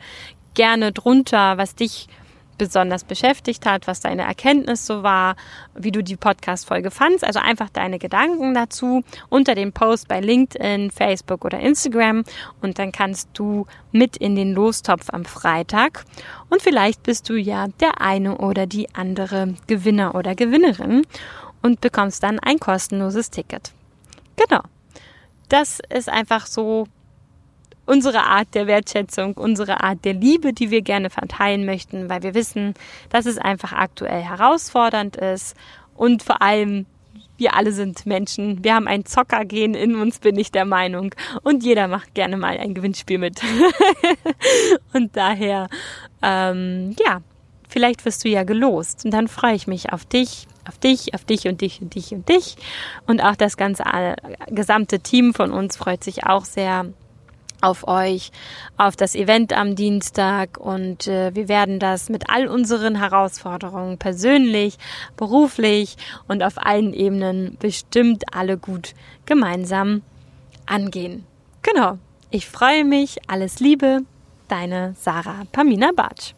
gerne 0.55 0.93
drunter, 0.93 1.57
was 1.57 1.75
dich 1.75 2.09
besonders 2.59 3.03
beschäftigt 3.03 3.67
hat, 3.67 3.87
was 3.87 4.01
deine 4.01 4.23
Erkenntnis 4.23 4.87
so 4.87 5.03
war, 5.03 5.35
wie 5.75 5.91
du 5.91 6.03
die 6.03 6.17
Podcast-Folge 6.17 6.91
fandst. 6.91 7.25
Also 7.25 7.41
einfach 7.41 7.71
deine 7.71 7.99
Gedanken 7.99 8.55
dazu 8.55 9.03
unter 9.29 9.55
dem 9.55 9.73
Post 9.73 10.07
bei 10.07 10.21
LinkedIn, 10.21 10.91
Facebook 10.91 11.45
oder 11.45 11.59
Instagram. 11.59 12.23
Und 12.61 12.79
dann 12.79 12.93
kannst 12.93 13.31
du 13.35 13.67
mit 13.91 14.17
in 14.17 14.37
den 14.37 14.53
Lostopf 14.53 15.09
am 15.11 15.25
Freitag. 15.25 16.05
Und 16.51 16.63
vielleicht 16.63 17.03
bist 17.03 17.29
du 17.29 17.35
ja 17.35 17.67
der 17.81 18.01
eine 18.01 18.39
oder 18.39 18.67
die 18.67 18.95
andere 18.95 19.55
Gewinner 19.67 20.15
oder 20.15 20.35
Gewinnerin 20.35 21.03
und 21.63 21.81
bekommst 21.81 22.23
dann 22.23 22.39
ein 22.39 22.59
kostenloses 22.59 23.31
Ticket. 23.31 23.73
Genau. 24.37 24.61
Das 25.49 25.81
ist 25.91 26.09
einfach 26.09 26.47
so 26.47 26.87
unsere 27.87 28.25
Art 28.25 28.55
der 28.55 28.67
Wertschätzung, 28.67 29.35
unsere 29.35 29.83
Art 29.83 30.05
der 30.05 30.15
Liebe, 30.15 30.53
die 30.53 30.71
wir 30.71 30.83
gerne 30.83 31.11
verteilen 31.11 31.65
möchten, 31.65 32.09
weil 32.09 32.23
wir 32.23 32.35
wissen, 32.35 32.75
dass 33.11 33.27
es 33.27 33.39
einfach 33.39 33.73
aktuell 33.73 34.23
herausfordernd 34.23 35.17
ist 35.17 35.57
und 35.95 36.23
vor 36.23 36.43
allem 36.43 36.87
wir 37.39 37.55
alle 37.55 37.73
sind 37.73 38.07
Menschen. 38.07 38.63
Wir 38.63 38.75
haben 38.75 38.87
ein 38.87 39.05
Zockergehen 39.05 39.75
in 39.75 39.97
uns, 39.97 40.21
bin 40.21 40.39
ich 40.39 40.53
der 40.53 40.65
Meinung. 40.65 41.13
Und 41.43 41.65
jeder 41.65 41.89
macht 41.89 42.15
gerne 42.15 42.37
mal 42.37 42.57
ein 42.57 42.73
Gewinnspiel 42.73 43.19
mit. 43.19 43.41
und 44.93 45.17
daher, 45.17 45.69
ähm, 46.23 46.95
ja, 47.05 47.21
vielleicht 47.73 48.05
wirst 48.05 48.25
du 48.25 48.29
ja 48.29 48.45
gelost. 48.45 49.05
Und 49.05 49.13
dann 49.13 49.29
freue 49.29 49.55
ich 49.55 49.67
mich 49.67 49.93
auf 49.93 50.05
dich, 50.05 50.47
auf 50.69 50.79
dich, 50.79 51.15
auf 51.15 51.25
dich 51.25 51.49
und 51.49 51.61
dich 51.61 51.81
und 51.81 51.95
dich 51.95 52.13
und 52.13 52.29
dich. 52.29 52.57
Und 53.07 53.23
auch 53.23 53.37
das 53.37 53.57
ganze 53.57 53.85
äh, 53.85 54.15
gesamte 54.49 55.01
Team 55.01 55.35
von 55.35 55.51
uns 55.51 55.77
freut 55.77 56.05
sich 56.05 56.25
auch 56.25 56.45
sehr 56.45 56.87
auf 57.63 57.87
euch, 57.87 58.33
auf 58.77 58.97
das 58.97 59.15
Event 59.15 59.53
am 59.53 59.77
Dienstag 59.77 60.59
und 60.59 61.07
äh, 61.07 61.33
wir 61.35 61.49
werden 61.49 61.79
das 61.79 62.09
mit 62.09 62.29
all 62.29 62.49
unseren 62.49 62.97
Herausforderungen 62.97 63.99
persönlich, 63.99 64.79
beruflich 65.17 65.97
und 66.27 66.43
auf 66.43 66.59
allen 66.59 66.93
Ebenen 66.93 67.57
bestimmt 67.61 68.25
alle 68.35 68.59
gut 68.59 68.95
gemeinsam 69.27 70.03
angehen. 70.67 71.25
Genau. 71.63 71.99
Ich 72.31 72.49
freue 72.49 72.85
mich. 72.85 73.19
Alles 73.29 73.61
Liebe. 73.61 74.01
Deine 74.49 74.95
Sarah 74.99 75.43
Pamina 75.53 75.91
Bartsch. 75.95 76.35